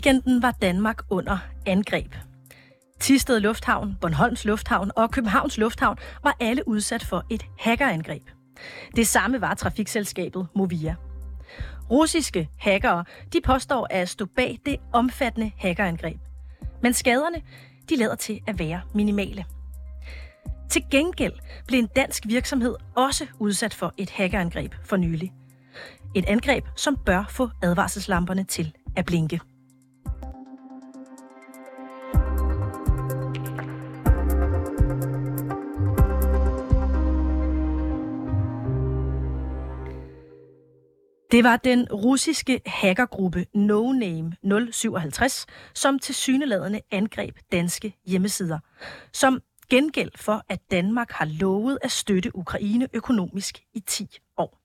weekenden 0.00 0.42
var 0.42 0.50
Danmark 0.62 1.02
under 1.10 1.38
angreb. 1.66 2.14
Tisted 3.00 3.40
Lufthavn, 3.40 3.96
Bornholms 4.00 4.44
Lufthavn 4.44 4.90
og 4.96 5.10
Københavns 5.10 5.58
Lufthavn 5.58 5.98
var 6.22 6.36
alle 6.40 6.68
udsat 6.68 7.04
for 7.04 7.24
et 7.30 7.46
hackerangreb. 7.58 8.22
Det 8.96 9.06
samme 9.06 9.40
var 9.40 9.54
trafikselskabet 9.54 10.46
Movia. 10.56 10.94
Russiske 11.90 12.48
hackere 12.58 13.04
de 13.32 13.40
påstår 13.44 13.86
at 13.90 14.08
stå 14.08 14.26
bag 14.36 14.58
det 14.66 14.76
omfattende 14.92 15.52
hackerangreb. 15.56 16.18
Men 16.82 16.94
skaderne 16.94 17.42
de 17.88 17.96
lader 17.96 18.14
til 18.14 18.40
at 18.46 18.58
være 18.58 18.80
minimale. 18.94 19.44
Til 20.70 20.82
gengæld 20.90 21.32
blev 21.66 21.78
en 21.78 21.88
dansk 21.96 22.22
virksomhed 22.26 22.74
også 22.96 23.26
udsat 23.38 23.74
for 23.74 23.94
et 23.96 24.10
hackerangreb 24.10 24.74
for 24.84 24.96
nylig. 24.96 25.32
Et 26.14 26.24
angreb, 26.24 26.64
som 26.76 26.96
bør 27.06 27.24
få 27.28 27.50
advarselslamperne 27.62 28.44
til 28.44 28.72
at 28.96 29.04
blinke. 29.04 29.40
Det 41.32 41.44
var 41.44 41.56
den 41.56 41.92
russiske 41.92 42.60
hackergruppe 42.66 43.46
No 43.54 43.92
Name 43.92 44.32
057, 44.72 45.46
som 45.74 45.98
til 45.98 46.14
syneladende 46.14 46.80
angreb 46.90 47.38
danske 47.52 47.96
hjemmesider, 48.06 48.58
som 49.12 49.40
gengæld 49.68 50.10
for, 50.16 50.44
at 50.48 50.60
Danmark 50.70 51.10
har 51.10 51.24
lovet 51.24 51.78
at 51.82 51.90
støtte 51.90 52.36
Ukraine 52.36 52.88
økonomisk 52.92 53.62
i 53.74 53.80
10 53.80 54.18
år. 54.36 54.60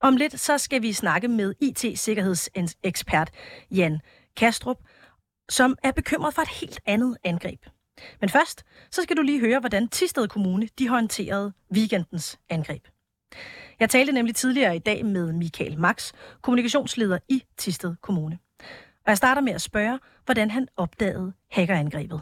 Om 0.00 0.16
lidt 0.16 0.40
så 0.40 0.58
skal 0.58 0.82
vi 0.82 0.92
snakke 0.92 1.28
med 1.28 1.54
IT-sikkerhedsekspert 1.60 3.30
Jan 3.70 4.00
Kastrup, 4.36 4.78
som 5.48 5.76
er 5.82 5.92
bekymret 5.92 6.34
for 6.34 6.42
et 6.42 6.48
helt 6.48 6.80
andet 6.86 7.16
angreb. 7.24 7.60
Men 8.20 8.30
først, 8.30 8.64
så 8.90 9.02
skal 9.02 9.16
du 9.16 9.22
lige 9.22 9.40
høre, 9.40 9.60
hvordan 9.60 9.88
Tisted 9.88 10.28
Kommune 10.28 10.68
de 10.78 10.88
håndterede 10.88 11.52
weekendens 11.74 12.38
angreb. 12.48 12.84
Jeg 13.80 13.90
talte 13.90 14.12
nemlig 14.12 14.34
tidligere 14.34 14.76
i 14.76 14.78
dag 14.78 15.06
med 15.06 15.32
Michael 15.32 15.78
Max, 15.78 16.12
kommunikationsleder 16.42 17.18
i 17.28 17.42
Tisted 17.56 17.94
Kommune. 18.02 18.38
Og 19.04 19.10
jeg 19.10 19.16
starter 19.16 19.42
med 19.42 19.52
at 19.52 19.60
spørge, 19.60 19.98
hvordan 20.24 20.50
han 20.50 20.68
opdagede 20.76 21.32
hackerangrebet. 21.50 22.20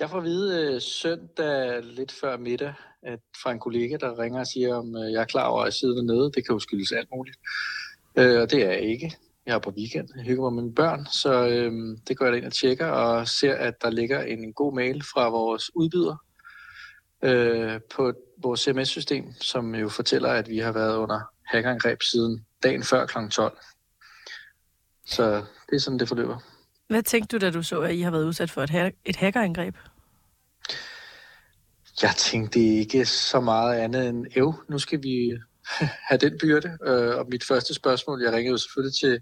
Jeg 0.00 0.10
får 0.10 0.18
at 0.18 0.24
vide 0.24 0.74
øh, 0.74 0.80
søndag 0.80 1.82
lidt 1.82 2.12
før 2.12 2.36
middag 2.36 2.74
at 3.02 3.20
fra 3.42 3.52
en 3.52 3.58
kollega, 3.58 3.96
der 4.00 4.18
ringer 4.18 4.40
og 4.40 4.46
siger, 4.46 4.74
om 4.74 4.96
øh, 4.96 5.12
jeg 5.12 5.20
er 5.20 5.24
klar 5.24 5.48
over 5.48 5.62
at 5.62 5.74
sidde 5.74 5.96
dernede. 5.96 6.24
Det 6.24 6.46
kan 6.46 6.52
jo 6.52 6.58
skyldes 6.58 6.92
alt 6.92 7.08
muligt. 7.16 7.36
Øh, 8.18 8.40
og 8.42 8.50
det 8.50 8.64
er 8.64 8.70
jeg 8.70 8.80
ikke. 8.80 9.12
Jeg 9.46 9.54
er 9.54 9.58
på 9.58 9.70
weekend. 9.70 10.08
Jeg 10.16 10.24
hygger 10.24 10.42
mig 10.42 10.52
med 10.52 10.62
mine 10.62 10.74
børn, 10.74 11.06
så 11.06 11.48
øh, 11.48 11.72
det 12.08 12.16
går 12.16 12.26
jeg 12.26 12.36
ind 12.36 12.46
og 12.46 12.52
tjekker 12.52 12.86
og 12.86 13.28
ser, 13.28 13.54
at 13.54 13.82
der 13.82 13.90
ligger 13.90 14.22
en 14.22 14.52
god 14.52 14.74
mail 14.74 15.02
fra 15.02 15.28
vores 15.28 15.70
udbyder 15.74 16.16
øh, 17.22 17.80
på 17.94 18.12
vores 18.42 18.60
CMS-system, 18.60 19.32
som 19.40 19.74
jo 19.74 19.88
fortæller, 19.88 20.28
at 20.28 20.48
vi 20.48 20.58
har 20.58 20.72
været 20.72 20.96
under 20.96 21.20
hackerangreb 21.46 22.02
siden 22.02 22.46
dagen 22.62 22.82
før 22.84 23.06
kl. 23.06 23.18
12. 23.30 23.58
Så 25.06 25.36
det 25.70 25.76
er 25.76 25.78
sådan, 25.78 25.98
det 25.98 26.08
forløber. 26.08 26.38
Hvad 26.88 27.02
tænkte 27.02 27.38
du, 27.38 27.46
da 27.46 27.50
du 27.50 27.62
så, 27.62 27.80
at 27.80 27.94
I 27.94 28.00
har 28.00 28.10
været 28.10 28.24
udsat 28.24 28.50
for 28.50 28.62
et, 28.62 28.70
ha- 28.70 28.90
et 29.04 29.16
hackerangreb? 29.16 29.76
Jeg 32.02 32.14
tænkte 32.16 32.60
ikke 32.60 33.06
så 33.06 33.40
meget 33.40 33.78
andet 33.78 34.08
end, 34.08 34.26
jo, 34.36 34.54
nu 34.68 34.78
skal 34.78 35.02
vi 35.02 35.38
have 36.08 36.18
den 36.18 36.38
byrde. 36.40 36.78
Øh, 36.86 37.16
og 37.16 37.26
mit 37.30 37.44
første 37.44 37.74
spørgsmål, 37.74 38.22
jeg 38.22 38.32
ringede 38.32 38.52
jo 38.52 38.58
selvfølgelig 38.58 38.94
til, 39.00 39.20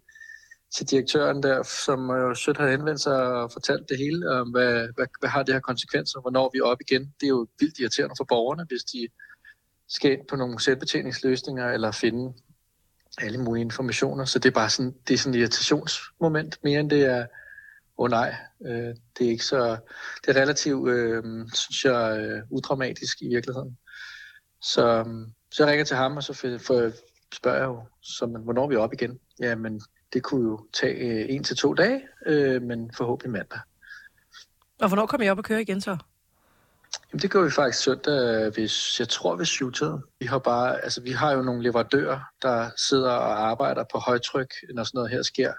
til 0.75 0.91
direktøren 0.91 1.43
der, 1.43 1.63
som 1.63 2.11
jo 2.11 2.35
sødt 2.35 2.57
havde 2.57 2.71
henvendt 2.71 3.01
sig 3.01 3.23
og 3.23 3.53
fortalt 3.53 3.89
det 3.89 3.99
hele, 3.99 4.31
om 4.31 4.51
hvad, 4.51 4.89
hvad, 4.95 5.07
hvad 5.21 5.31
har 5.31 5.43
det 5.43 5.55
her 5.55 5.61
konsekvenser, 5.61 6.21
hvornår 6.21 6.51
vi 6.53 6.59
er 6.59 6.65
op 6.65 6.81
igen. 6.81 7.03
Det 7.21 7.27
er 7.27 7.29
jo 7.29 7.47
vildt 7.61 7.79
irriterende 7.79 8.15
for 8.19 8.25
borgerne, 8.25 8.65
hvis 8.69 8.83
de 8.83 9.09
skal 9.89 10.13
ind 10.13 10.27
på 10.29 10.37
nogle 10.37 10.61
selvbetjeningsløsninger 10.61 11.69
eller 11.69 11.91
finde 11.91 12.35
alle 13.19 13.39
mulige 13.39 13.65
informationer. 13.65 14.25
Så 14.25 14.39
det 14.39 14.49
er 14.49 14.55
bare 14.55 14.71
sådan, 14.71 14.95
det 15.09 15.15
er 15.15 15.19
sådan 15.19 15.35
et 15.35 15.39
irritationsmoment, 15.39 16.59
mere 16.65 16.81
end 16.81 16.91
det 16.91 17.05
er, 17.05 17.27
åh 17.99 18.05
oh, 18.05 18.11
nej, 18.11 18.35
øh, 18.67 18.95
det 19.19 19.27
er 19.27 19.31
ikke 19.31 19.45
så, 19.45 19.77
det 20.27 20.37
er 20.37 20.41
relativt, 20.41 20.89
øh, 20.91 21.23
synes 21.55 21.85
jeg, 21.85 22.19
øh, 22.21 22.43
udramatisk 22.51 23.23
i 23.23 23.29
virkeligheden. 23.29 23.79
Så, 24.63 24.99
øh, 24.99 25.27
så 25.51 25.63
jeg 25.63 25.71
ringer 25.71 25.85
til 25.85 25.97
ham, 25.97 26.17
og 26.17 26.23
så 26.23 26.33
for, 26.33 26.93
spørger 27.35 27.59
jeg 27.59 27.67
jo, 27.67 27.83
så, 28.03 28.27
hvornår 28.45 28.69
vi 28.69 28.75
er 28.75 28.79
op 28.79 28.93
igen? 28.93 29.19
Jamen, 29.41 29.81
det 30.13 30.23
kunne 30.23 30.51
jo 30.51 30.67
tage 30.73 30.95
øh, 30.95 31.27
en 31.29 31.45
til 31.45 31.57
to 31.57 31.75
dage, 31.75 32.03
øh, 32.27 32.63
men 32.63 32.91
forhåbentlig 32.97 33.33
mandag. 33.33 33.61
Og 34.81 34.89
hvornår 34.89 35.07
kommer 35.07 35.27
I 35.27 35.31
op 35.31 35.39
og 35.39 35.45
køre 35.45 35.63
igen 35.63 35.81
så? 35.81 35.97
Jamen, 37.13 37.23
det 37.23 37.31
gør 37.31 37.45
vi 37.45 37.51
faktisk 37.51 37.83
søndag, 37.83 38.51
hvis, 38.51 39.01
jeg 39.01 39.09
tror 39.09 39.37
ved 39.37 39.45
syvtiden. 39.45 40.03
Vi 40.21 40.27
har 40.27 40.39
bare, 40.39 40.85
altså 40.85 41.01
vi 41.01 41.11
har 41.11 41.33
jo 41.33 41.43
nogle 41.43 41.63
leverandører, 41.63 42.21
der 42.43 42.71
sidder 42.77 43.11
og 43.11 43.49
arbejder 43.51 43.85
på 43.93 43.99
højtryk, 43.99 44.55
når 44.75 44.85
sådan 44.85 44.99
noget 44.99 45.11
her 45.11 45.23
sker, 45.23 45.53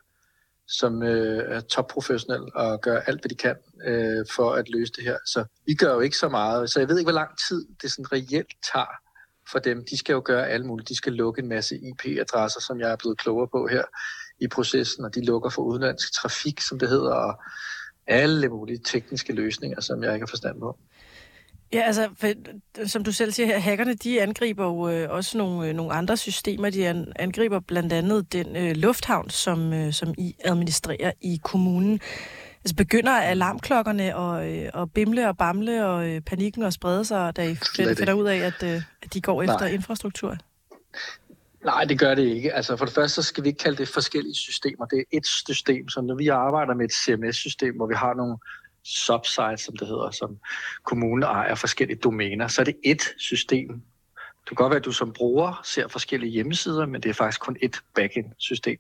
som 0.68 1.04
øh, 1.04 1.56
er 1.56 1.60
topprofessionelle 1.60 2.56
og 2.56 2.82
gør 2.82 3.00
alt, 3.00 3.22
hvad 3.22 3.30
de 3.30 3.36
kan 3.36 3.56
øh, 3.86 4.26
for 4.36 4.52
at 4.52 4.70
løse 4.70 4.94
det 4.96 5.04
her. 5.04 5.18
Så 5.26 5.46
vi 5.66 5.74
gør 5.74 5.94
jo 5.94 6.00
ikke 6.00 6.18
så 6.18 6.30
meget, 6.30 6.70
så 6.70 6.80
jeg 6.80 6.90
ved 6.90 6.98
ikke, 6.98 7.12
hvor 7.12 7.20
lang 7.20 7.30
tid 7.48 7.66
det 7.82 7.92
sådan 7.92 8.12
reelt 8.12 8.54
tager 8.74 8.96
for 9.52 9.60
dem. 9.60 9.86
De 9.92 9.98
skal 9.98 10.14
jo 10.14 10.22
gøre 10.26 10.48
alt 10.48 10.66
muligt. 10.66 10.90
De 10.90 10.96
skal 10.96 11.14
lukke 11.14 11.42
en 11.42 11.50
masse 11.50 11.76
IP-adresser, 11.76 12.62
som 12.62 12.80
jeg 12.80 12.92
er 12.92 12.96
blevet 12.96 13.18
klogere 13.18 13.48
på 13.48 13.68
her 13.68 13.84
i 14.40 14.48
processen, 14.48 15.06
og 15.06 15.16
de 15.16 15.26
lukker 15.26 15.50
for 15.50 15.62
udenlandsk 15.62 16.14
trafik, 16.14 16.62
som 16.62 16.80
det 16.80 16.90
hedder, 16.90 17.14
og 17.14 17.42
alle 18.08 18.50
mulige 18.50 18.80
tekniske 18.86 19.34
løsninger, 19.34 19.82
som 19.82 20.04
jeg 20.04 20.14
ikke 20.14 20.26
har 20.26 20.30
forstand 20.30 20.60
på. 20.60 20.78
Ja, 21.74 21.82
altså, 21.82 22.10
for, 22.16 22.28
som 22.88 23.04
du 23.04 23.12
selv 23.12 23.32
siger 23.32 23.48
her, 23.48 23.60
hackerne, 23.60 23.94
de 23.94 24.22
angriber 24.22 24.66
jo 24.66 24.90
øh, 24.90 25.10
også 25.10 25.38
nogle, 25.38 25.70
øh, 25.70 25.76
nogle 25.76 25.94
andre 25.94 26.18
systemer. 26.18 26.70
De 26.70 26.88
an, 26.88 27.12
angriber 27.16 27.60
blandt 27.60 27.94
andet 27.94 28.34
den 28.34 28.56
øh, 28.56 28.76
lufthavn, 28.76 29.30
som, 29.30 29.74
øh, 29.74 29.94
som 29.94 30.14
I 30.18 30.36
administrerer 30.46 31.12
i 31.22 31.40
kommunen. 31.44 32.00
Altså, 32.64 32.76
begynder 32.76 33.12
alarmklokkerne 33.12 34.16
og, 34.16 34.52
øh, 34.52 34.70
og 34.74 34.92
bimle 34.92 35.28
og 35.28 35.38
bamle 35.38 35.86
og 35.86 36.10
øh, 36.10 36.22
panikken 36.22 36.64
og 36.64 36.74
sprede 36.74 37.06
sig, 37.06 37.36
da 37.36 37.50
I 37.50 37.56
finder 37.98 38.14
ud 38.14 38.26
af, 38.26 38.38
at, 38.38 38.64
øh, 38.64 38.82
at 39.02 39.14
de 39.14 39.22
går 39.22 39.44
efter 39.44 39.60
Nej. 39.60 39.70
infrastruktur? 39.70 40.38
Nej, 41.68 41.84
det 41.86 42.00
gør 42.00 42.16
det 42.16 42.24
ikke. 42.24 42.54
Altså 42.54 42.78
for 42.78 42.86
det 42.86 42.94
første, 42.94 43.16
så 43.16 43.24
skal 43.24 43.44
vi 43.44 43.50
ikke 43.50 43.64
kalde 43.64 43.78
det 43.78 43.88
forskellige 43.88 44.36
systemer. 44.36 44.86
Det 44.86 45.00
er 45.00 45.04
et 45.18 45.26
system, 45.26 45.90
så 45.90 46.02
når 46.02 46.16
vi 46.16 46.28
arbejder 46.28 46.74
med 46.74 46.86
et 46.86 46.94
CMS-system, 46.94 47.76
hvor 47.76 47.88
vi 47.88 47.94
har 47.96 48.14
nogle 48.14 48.38
subsites, 48.86 49.62
som 49.62 49.78
det 49.78 49.88
hedder, 49.88 50.12
som 50.12 50.38
kommunen 50.84 51.24
ejer 51.24 51.56
forskellige 51.56 52.00
domæner, 52.00 52.48
så 52.48 52.62
er 52.62 52.66
det 52.66 52.76
et 52.84 53.02
system. 53.18 53.70
Det 54.40 54.48
kan 54.48 54.56
godt 54.56 54.70
være, 54.70 54.80
at 54.80 54.86
du 54.86 54.92
som 54.92 55.14
bruger 55.14 55.62
ser 55.64 55.88
forskellige 55.88 56.32
hjemmesider, 56.32 56.86
men 56.86 57.04
det 57.04 57.10
er 57.10 57.14
faktisk 57.14 57.42
kun 57.42 57.58
et 57.62 57.82
backend-system. 57.96 58.80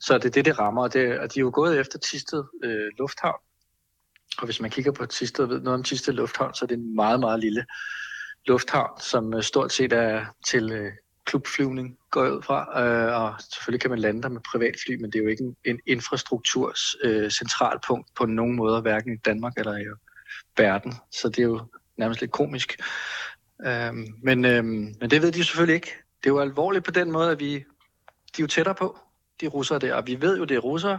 Så 0.00 0.18
det 0.18 0.24
er 0.24 0.30
det, 0.30 0.44
det 0.44 0.58
rammer, 0.58 0.82
og, 0.82 0.92
det, 0.92 1.18
og 1.18 1.34
de 1.34 1.40
er 1.40 1.42
jo 1.42 1.50
gået 1.54 1.80
efter 1.80 1.98
Tisted 1.98 2.44
øh, 2.64 2.88
Lufthavn. 2.98 3.40
Og 4.38 4.44
hvis 4.44 4.60
man 4.60 4.70
kigger 4.70 4.92
på 4.92 5.06
Tisted 5.06 5.44
og 5.44 5.50
ved 5.50 5.60
noget 5.60 5.78
om 5.78 5.82
Tisted 5.82 6.14
Lufthavn, 6.14 6.54
så 6.54 6.64
er 6.64 6.66
det 6.66 6.78
en 6.78 6.94
meget, 6.94 7.20
meget 7.20 7.40
lille 7.40 7.66
lufthavn, 8.46 9.00
som 9.00 9.34
øh, 9.34 9.42
stort 9.42 9.72
set 9.72 9.92
er 9.92 10.24
til 10.46 10.72
øh, 10.72 10.92
klubflyvning, 11.24 11.98
går 12.10 12.24
jeg 12.24 12.32
ud 12.32 12.42
fra. 12.42 12.82
Øh, 12.84 13.22
og 13.22 13.34
selvfølgelig 13.40 13.80
kan 13.80 13.90
man 13.90 13.98
lande 13.98 14.22
der 14.22 14.28
med 14.28 14.40
privatfly, 14.52 14.94
men 15.00 15.12
det 15.12 15.18
er 15.18 15.22
jo 15.22 15.28
ikke 15.28 15.44
en, 15.44 15.56
en 15.64 15.80
infrastrukturs 15.86 16.96
øh, 17.04 17.30
centralpunkt 17.30 18.08
på 18.14 18.26
nogen 18.26 18.56
måde, 18.56 18.80
hverken 18.80 19.14
i 19.14 19.16
Danmark 19.16 19.52
eller 19.56 19.76
i 19.76 19.84
verden. 20.56 20.94
Så 21.12 21.28
det 21.28 21.38
er 21.38 21.42
jo 21.42 21.60
nærmest 21.96 22.20
lidt 22.20 22.32
komisk. 22.32 22.80
Øh, 23.66 23.94
men, 24.22 24.44
øh, 24.44 24.64
men 24.64 25.10
det 25.10 25.22
ved 25.22 25.32
de 25.32 25.38
jo 25.38 25.44
selvfølgelig 25.44 25.74
ikke. 25.74 25.94
Det 26.22 26.30
er 26.30 26.34
jo 26.34 26.40
alvorligt 26.40 26.84
på 26.84 26.90
den 26.90 27.10
måde, 27.10 27.30
at 27.30 27.40
vi 27.40 27.64
de 28.36 28.42
er 28.42 28.44
jo 28.44 28.46
tættere 28.46 28.74
på, 28.74 28.98
de 29.40 29.46
russere 29.46 29.78
der. 29.78 29.94
Og 29.94 30.06
vi 30.06 30.20
ved 30.20 30.38
jo, 30.38 30.44
det 30.44 30.54
er 30.54 30.60
russere, 30.60 30.98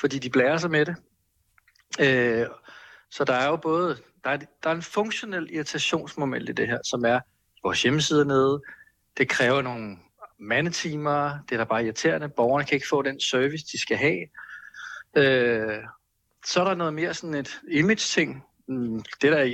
fordi 0.00 0.18
de 0.18 0.30
blærer 0.30 0.56
sig 0.56 0.70
med 0.70 0.86
det. 0.86 0.96
Øh, 2.00 2.46
så 3.10 3.24
der 3.24 3.34
er 3.34 3.48
jo 3.48 3.56
både, 3.56 3.96
der 4.24 4.30
er, 4.30 4.36
der 4.36 4.70
er 4.70 4.74
en 4.74 4.82
funktionel 4.82 5.54
irritationsmoment 5.54 6.48
i 6.48 6.52
det 6.52 6.66
her, 6.66 6.78
som 6.84 7.04
er 7.04 7.20
vores 7.62 7.82
hjemmeside 7.82 8.24
nede, 8.24 8.62
det 9.18 9.28
kræver 9.28 9.62
nogle 9.62 9.96
mandetimer, 10.38 11.38
det 11.48 11.54
er 11.54 11.58
da 11.58 11.64
bare 11.64 11.84
irriterende. 11.84 12.28
Borgerne 12.28 12.64
kan 12.64 12.74
ikke 12.74 12.88
få 12.88 13.02
den 13.02 13.20
service, 13.20 13.66
de 13.72 13.80
skal 13.80 13.96
have. 13.96 14.20
Øh, 15.16 15.78
så 16.46 16.60
er 16.60 16.64
der 16.64 16.74
noget 16.74 16.94
mere 16.94 17.14
sådan 17.14 17.34
et 17.34 17.60
image-ting. 17.70 18.44
Mm, 18.68 19.02
det, 19.22 19.32
der, 19.32 19.44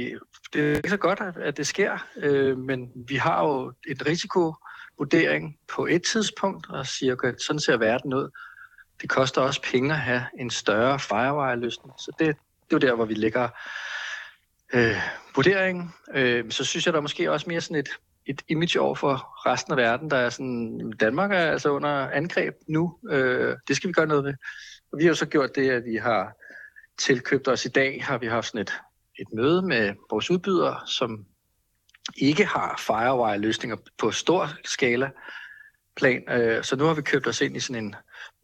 det 0.53 0.71
er 0.71 0.77
ikke 0.77 0.89
så 0.89 0.97
godt, 0.97 1.21
at 1.37 1.57
det 1.57 1.67
sker, 1.67 2.07
øh, 2.17 2.59
men 2.59 2.93
vi 3.09 3.17
har 3.17 3.45
jo 3.45 3.73
et 3.89 4.07
risikovurdering 4.07 5.59
på 5.69 5.87
et 5.87 6.03
tidspunkt, 6.03 6.67
og 6.71 6.87
siger, 6.87 7.13
okay, 7.13 7.35
sådan 7.47 7.61
ser 7.61 7.77
verden 7.77 8.15
ud. 8.15 8.31
Det 9.01 9.11
koster 9.11 9.41
også 9.41 9.63
penge 9.63 9.93
at 9.93 10.01
have 10.01 10.27
en 10.39 10.51
større 10.51 10.99
firewire-løsning, 10.99 11.93
så 11.99 12.13
det, 12.19 12.27
det 12.27 12.35
er 12.35 12.37
jo 12.73 12.79
der, 12.79 12.95
hvor 12.95 13.05
vi 13.05 13.15
lægger 13.15 13.49
øh, 14.75 14.97
vurderingen. 15.35 15.95
Øh, 16.15 16.51
så 16.51 16.65
synes 16.65 16.87
jeg, 16.87 16.93
der 16.93 16.99
er 16.99 17.03
måske 17.03 17.33
også 17.33 17.47
mere 17.49 17.61
sådan 17.61 17.77
et 17.77 17.89
et 18.27 18.43
image 18.49 18.81
over 18.81 18.95
for 18.95 19.47
resten 19.47 19.73
af 19.73 19.77
verden, 19.77 20.11
der 20.11 20.17
er 20.17 20.31
sådan, 20.31 20.93
Danmark 21.01 21.33
er 21.33 21.37
altså 21.37 21.71
under 21.71 22.11
angreb 22.11 22.55
nu, 22.69 22.99
øh, 23.11 23.57
det 23.69 23.77
skal 23.77 23.89
vi 23.89 23.93
gøre 23.93 24.07
noget 24.07 24.25
ved. 24.25 24.35
Og 24.93 24.99
vi 24.99 25.03
har 25.05 25.09
jo 25.09 25.15
så 25.15 25.27
gjort 25.27 25.55
det, 25.55 25.71
at 25.71 25.85
vi 25.85 25.97
har 25.97 26.33
tilkøbt 26.99 27.49
os 27.49 27.65
i 27.65 27.69
dag, 27.69 28.05
har 28.05 28.19
vi 28.19 28.27
haft 28.27 28.47
sådan 28.47 28.61
et, 28.61 28.73
et 29.19 29.27
møde 29.33 29.63
med 29.63 29.95
vores 30.11 30.31
udbyder, 30.31 30.85
som 30.87 31.27
ikke 32.17 32.45
har 32.45 32.81
Firewire-løsninger 32.87 33.77
på 33.99 34.11
stor 34.11 34.49
skala 34.65 35.11
plan. 35.97 36.31
Øh, 36.31 36.65
så 36.65 36.77
nu 36.77 36.85
har 36.85 36.95
vi 36.95 37.03
købt 37.03 37.27
os 37.27 37.41
ind 37.41 37.57
i 37.57 37.61
sådan 37.61 37.85
en 37.85 37.95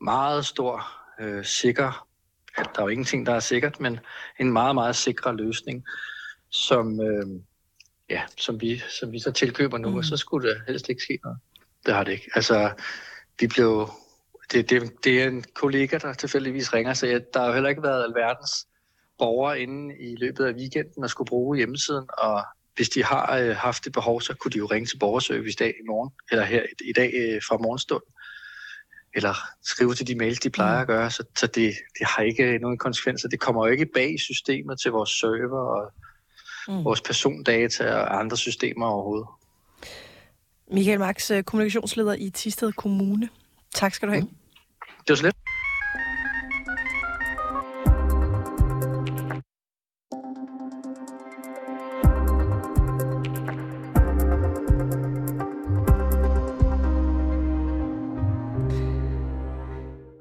meget 0.01 0.47
stor, 0.47 0.87
øh, 1.21 1.45
sikker, 1.45 2.07
der 2.57 2.81
er 2.81 2.83
jo 2.83 2.89
ingenting, 2.89 3.27
der 3.27 3.35
er 3.35 3.41
sikkert, 3.41 3.81
men 3.81 4.01
en 4.41 4.53
meget, 4.53 4.75
meget 4.75 4.97
sikker 4.97 5.33
løsning, 5.33 5.85
som, 6.51 7.01
øh, 7.01 7.27
ja, 8.11 8.23
som, 8.37 8.61
vi, 8.61 8.83
som 9.01 9.13
vi 9.13 9.19
så 9.19 9.33
tilkøber 9.33 9.79
nu, 9.79 9.91
mm. 9.91 9.97
og 9.97 10.05
så 10.05 10.17
skulle 10.17 10.49
det 10.49 10.63
helst 10.67 10.89
ikke 10.89 11.03
ske 11.03 11.19
noget. 11.25 11.39
Det 11.87 11.95
har 11.95 12.05
det 12.05 12.13
ikke. 12.13 12.31
Altså, 12.35 12.73
vi 13.41 13.47
blev... 13.47 13.91
Det, 14.53 14.71
det, 14.71 15.05
det 15.05 15.23
er 15.23 15.29
en 15.29 15.45
kollega, 15.55 15.99
der 15.99 16.13
tilfældigvis 16.13 16.75
ringer, 16.75 16.95
så 16.95 17.07
jeg, 17.07 17.21
der 17.35 17.41
har 17.41 17.47
jo 17.47 17.53
heller 17.53 17.69
ikke 17.71 17.83
været 17.83 18.05
alverdens 18.05 18.67
borgere 19.19 19.61
inde 19.61 19.95
i 20.01 20.17
løbet 20.17 20.45
af 20.45 20.53
weekenden 20.53 21.05
og 21.05 21.11
skulle 21.11 21.29
bruge 21.29 21.57
hjemmesiden, 21.57 22.07
og 22.19 22.45
hvis 22.77 22.89
de 22.89 23.05
har 23.05 23.39
øh, 23.39 23.57
haft 23.57 23.85
det 23.85 23.93
behov, 23.93 24.21
så 24.21 24.35
kunne 24.35 24.53
de 24.53 24.59
jo 24.59 24.67
ringe 24.67 24.87
til 24.87 24.99
borgerservice 24.99 25.57
i 25.57 25.59
dag 25.59 25.69
i 25.69 25.87
morgen, 25.87 26.11
eller 26.31 26.45
her 26.45 26.63
i, 26.63 26.89
i 26.89 26.93
dag 26.93 27.13
øh, 27.15 27.41
fra 27.49 27.57
morgenstund, 27.57 28.03
eller 29.15 29.35
skrive 29.65 29.95
til 29.95 30.07
de 30.07 30.15
mails, 30.15 30.41
de 30.41 30.51
plejer 30.51 30.81
at 30.81 30.89
mm. 30.89 30.95
gøre, 30.95 31.11
så, 31.11 31.25
så 31.37 31.47
det, 31.47 31.75
det 31.99 32.07
har 32.07 32.23
ikke 32.23 32.59
nogen 32.59 32.79
konsekvenser. 32.79 33.29
Det 33.29 33.41
kommer 33.41 33.67
jo 33.67 33.73
ikke 33.73 33.87
bag 33.95 34.21
systemet 34.21 34.81
til 34.81 34.91
vores 34.91 35.11
server 35.11 35.61
og 35.77 35.93
mm. 36.69 36.85
vores 36.85 37.01
persondata 37.01 37.95
og 37.95 38.21
andre 38.21 38.37
systemer 38.37 38.87
overhovedet. 38.87 39.27
Michael 40.73 40.99
Max, 40.99 41.31
øh, 41.31 41.43
kommunikationsleder 41.43 42.15
i 42.15 42.31
Tisted 42.31 42.73
Kommune. 42.73 43.29
Tak 43.75 43.95
skal 43.95 44.09
du 44.09 44.13
have. 44.13 44.23
Mm. 44.25 44.31
Det 44.89 45.09
var 45.09 45.15
så 45.15 45.23
lidt. 45.23 45.37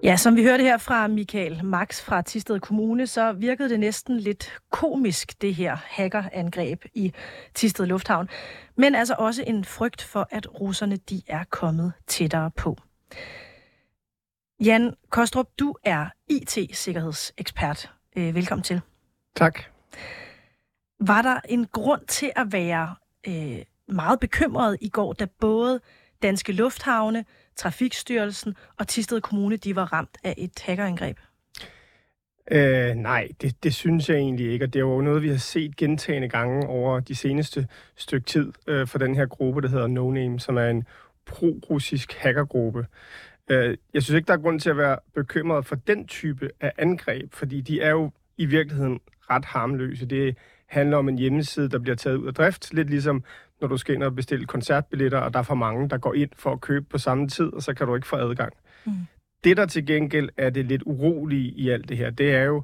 Ja, 0.07 0.17
som 0.17 0.35
vi 0.35 0.43
hørte 0.43 0.63
her 0.63 0.77
fra 0.77 1.07
Michael 1.07 1.65
Max 1.65 2.01
fra 2.01 2.21
Tisted 2.21 2.59
Kommune, 2.59 3.07
så 3.07 3.31
virkede 3.31 3.69
det 3.69 3.79
næsten 3.79 4.17
lidt 4.17 4.59
komisk, 4.71 5.41
det 5.41 5.55
her 5.55 5.75
hackerangreb 5.75 6.85
i 6.93 7.13
Tisted 7.53 7.85
Lufthavn. 7.85 8.29
Men 8.75 8.95
altså 8.95 9.15
også 9.17 9.43
en 9.47 9.65
frygt 9.65 10.01
for, 10.01 10.27
at 10.31 10.61
russerne 10.61 10.95
de 10.95 11.21
er 11.27 11.43
kommet 11.49 11.93
tættere 12.07 12.51
på. 12.51 12.77
Jan 14.59 14.93
Kostrup, 15.09 15.47
du 15.59 15.75
er 15.83 16.05
IT-sikkerhedsekspert. 16.27 17.91
Øh, 18.17 18.35
velkommen 18.35 18.63
til. 18.63 18.81
Tak. 19.35 19.59
Var 20.99 21.21
der 21.21 21.39
en 21.49 21.65
grund 21.65 22.01
til 22.07 22.31
at 22.35 22.51
være 22.51 22.95
øh, 23.27 23.59
meget 23.87 24.19
bekymret 24.19 24.77
i 24.81 24.89
går, 24.89 25.13
da 25.13 25.25
både 25.39 25.79
Danske 26.21 26.51
Lufthavne, 26.51 27.25
Trafikstyrelsen 27.57 28.55
og 28.77 28.87
Tisted 28.87 29.21
Kommune 29.21 29.57
de 29.57 29.75
var 29.75 29.93
ramt 29.93 30.17
af 30.23 30.33
et 30.37 30.51
hackerangreb? 30.61 31.17
Øh, 32.51 32.95
nej, 32.95 33.27
det, 33.41 33.63
det 33.63 33.73
synes 33.73 34.09
jeg 34.09 34.17
egentlig 34.17 34.51
ikke, 34.51 34.65
og 34.65 34.73
det 34.73 34.79
er 34.79 34.83
jo 34.83 35.01
noget, 35.01 35.21
vi 35.21 35.29
har 35.29 35.37
set 35.37 35.75
gentagende 35.75 36.29
gange 36.29 36.67
over 36.67 36.99
de 36.99 37.15
seneste 37.15 37.67
stykke 37.95 38.25
tid 38.25 38.53
øh, 38.67 38.87
for 38.87 38.97
den 38.97 39.15
her 39.15 39.25
gruppe, 39.25 39.61
der 39.61 39.67
hedder 39.67 39.87
No 39.87 40.11
Name, 40.11 40.39
som 40.39 40.57
er 40.57 40.69
en 40.69 40.83
pro-russisk 41.25 42.13
hackergruppe. 42.13 42.85
Øh, 43.47 43.77
jeg 43.93 44.03
synes 44.03 44.15
ikke, 44.15 44.27
der 44.27 44.33
er 44.33 44.41
grund 44.41 44.59
til 44.59 44.69
at 44.69 44.77
være 44.77 44.97
bekymret 45.15 45.65
for 45.65 45.75
den 45.75 46.07
type 46.07 46.49
af 46.61 46.71
angreb, 46.77 47.33
fordi 47.33 47.61
de 47.61 47.81
er 47.81 47.89
jo 47.89 48.11
i 48.37 48.45
virkeligheden 48.45 48.99
ret 49.29 49.45
harmløse. 49.45 50.05
Det 50.05 50.37
handler 50.67 50.97
om 50.97 51.09
en 51.09 51.17
hjemmeside, 51.17 51.69
der 51.69 51.79
bliver 51.79 51.95
taget 51.95 52.17
ud 52.17 52.27
af 52.27 52.33
drift, 52.33 52.73
lidt 52.73 52.89
ligesom 52.89 53.23
når 53.61 53.67
du 53.67 53.77
skal 53.77 53.95
ind 53.95 54.03
og 54.03 54.15
bestille 54.15 54.45
koncertbilletter, 54.45 55.17
og 55.17 55.33
der 55.33 55.39
er 55.39 55.43
for 55.43 55.55
mange, 55.55 55.89
der 55.89 55.97
går 55.97 56.13
ind 56.13 56.29
for 56.35 56.51
at 56.51 56.61
købe 56.61 56.85
på 56.89 56.97
samme 56.97 57.27
tid, 57.27 57.53
og 57.53 57.63
så 57.63 57.73
kan 57.73 57.87
du 57.87 57.95
ikke 57.95 58.07
få 58.07 58.15
adgang. 58.15 58.53
Mm. 58.85 58.93
Det, 59.43 59.57
der 59.57 59.65
til 59.65 59.85
gengæld 59.85 60.29
er 60.37 60.49
det 60.49 60.65
lidt 60.65 60.83
urolige 60.85 61.51
i 61.51 61.69
alt 61.69 61.89
det 61.89 61.97
her, 61.97 62.09
det 62.09 62.35
er 62.35 62.43
jo, 62.43 62.63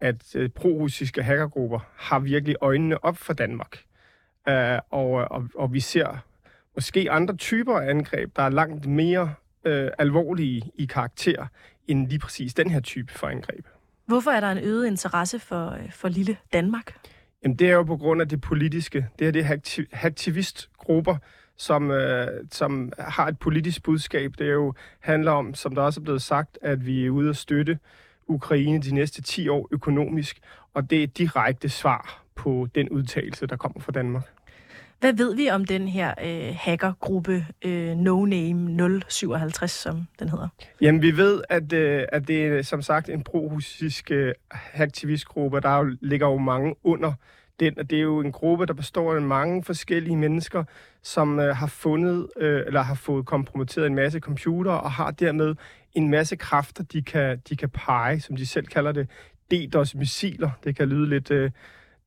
at 0.00 0.36
øh, 0.36 0.48
pro-russiske 0.48 1.22
hackergrupper 1.22 1.78
har 1.96 2.18
virkelig 2.18 2.56
øjnene 2.60 3.04
op 3.04 3.16
for 3.16 3.32
Danmark. 3.32 3.78
Uh, 4.50 4.78
og, 4.90 5.10
og, 5.10 5.48
og 5.54 5.72
vi 5.72 5.80
ser 5.80 6.24
måske 6.74 7.10
andre 7.10 7.36
typer 7.36 7.78
af 7.78 7.90
angreb, 7.90 8.36
der 8.36 8.42
er 8.42 8.48
langt 8.48 8.86
mere 8.86 9.34
uh, 9.66 9.88
alvorlige 9.98 10.62
i 10.74 10.84
karakter, 10.84 11.46
end 11.88 12.08
lige 12.08 12.18
præcis 12.18 12.54
den 12.54 12.70
her 12.70 12.80
type 12.80 13.12
for 13.12 13.26
angreb. 13.26 13.66
Hvorfor 14.06 14.30
er 14.30 14.40
der 14.40 14.50
en 14.50 14.58
øget 14.58 14.86
interesse 14.86 15.38
for, 15.38 15.70
øh, 15.70 15.92
for 15.92 16.08
lille 16.08 16.36
Danmark? 16.52 16.94
Jamen, 17.44 17.56
det 17.56 17.68
er 17.68 17.72
jo 17.72 17.82
på 17.82 17.96
grund 17.96 18.20
af 18.20 18.28
det 18.28 18.40
politiske. 18.40 19.06
Det 19.18 19.26
er 19.26 19.30
det 19.30 19.46
aktivistgrupper, 19.92 21.16
som, 21.56 21.90
øh, 21.90 22.28
som 22.50 22.92
har 22.98 23.26
et 23.28 23.38
politisk 23.38 23.82
budskab. 23.82 24.32
Det 24.38 24.46
er 24.46 24.52
jo 24.52 24.74
handler 25.00 25.32
om, 25.32 25.54
som 25.54 25.74
der 25.74 25.82
også 25.82 26.00
er 26.00 26.04
blevet 26.04 26.22
sagt, 26.22 26.58
at 26.62 26.86
vi 26.86 27.06
er 27.06 27.10
ude 27.10 27.30
at 27.30 27.36
støtte 27.36 27.78
Ukraine 28.26 28.82
de 28.82 28.94
næste 28.94 29.22
10 29.22 29.48
år 29.48 29.68
økonomisk, 29.70 30.40
og 30.74 30.90
det 30.90 30.98
er 30.98 31.04
et 31.04 31.18
direkte 31.18 31.68
svar 31.68 32.24
på 32.34 32.68
den 32.74 32.88
udtalelse, 32.88 33.46
der 33.46 33.56
kommer 33.56 33.80
fra 33.80 33.92
Danmark. 33.92 34.22
Hvad 35.00 35.12
ved 35.12 35.34
vi 35.34 35.50
om 35.50 35.64
den 35.64 35.88
her 35.88 36.14
øh, 36.24 36.54
hackergruppe 36.56 37.46
øh, 37.64 37.96
No 37.96 38.24
Name 38.24 39.00
057, 39.08 39.70
som 39.70 40.06
den 40.18 40.28
hedder? 40.28 40.48
Jamen, 40.80 41.02
vi 41.02 41.16
ved, 41.16 41.42
at, 41.48 41.72
øh, 41.72 42.04
at 42.12 42.28
det 42.28 42.46
er 42.46 42.62
som 42.62 42.82
sagt 42.82 43.08
en 43.08 43.24
pro-russisk 43.24 44.10
øh, 44.10 44.34
aktivistgruppe. 44.74 45.60
Der 45.60 45.76
jo, 45.76 45.96
ligger 46.00 46.26
jo 46.26 46.38
mange 46.38 46.74
under 46.84 47.12
den, 47.60 47.78
og 47.78 47.90
det 47.90 47.98
er 47.98 48.02
jo 48.02 48.20
en 48.20 48.32
gruppe, 48.32 48.66
der 48.66 48.72
består 48.72 49.14
af 49.14 49.22
mange 49.22 49.64
forskellige 49.64 50.16
mennesker, 50.16 50.64
som 51.02 51.38
øh, 51.40 51.56
har 51.56 51.66
fundet 51.66 52.28
øh, 52.36 52.62
eller 52.66 52.82
har 52.82 52.94
fået 52.94 53.26
kompromitteret 53.26 53.86
en 53.86 53.94
masse 53.94 54.18
computer 54.18 54.72
og 54.72 54.92
har 54.92 55.10
dermed 55.10 55.54
en 55.94 56.10
masse 56.10 56.36
kræfter, 56.36 56.84
de 56.84 57.02
kan, 57.02 57.38
de 57.48 57.56
kan 57.56 57.70
pege, 57.70 58.20
som 58.20 58.36
de 58.36 58.46
selv 58.46 58.66
kalder 58.66 58.92
det, 58.92 59.08
DDoS-missiler. 59.50 60.50
Det 60.64 60.76
kan 60.76 60.88
lyde 60.88 61.08
lidt... 61.08 61.30
Øh, 61.30 61.50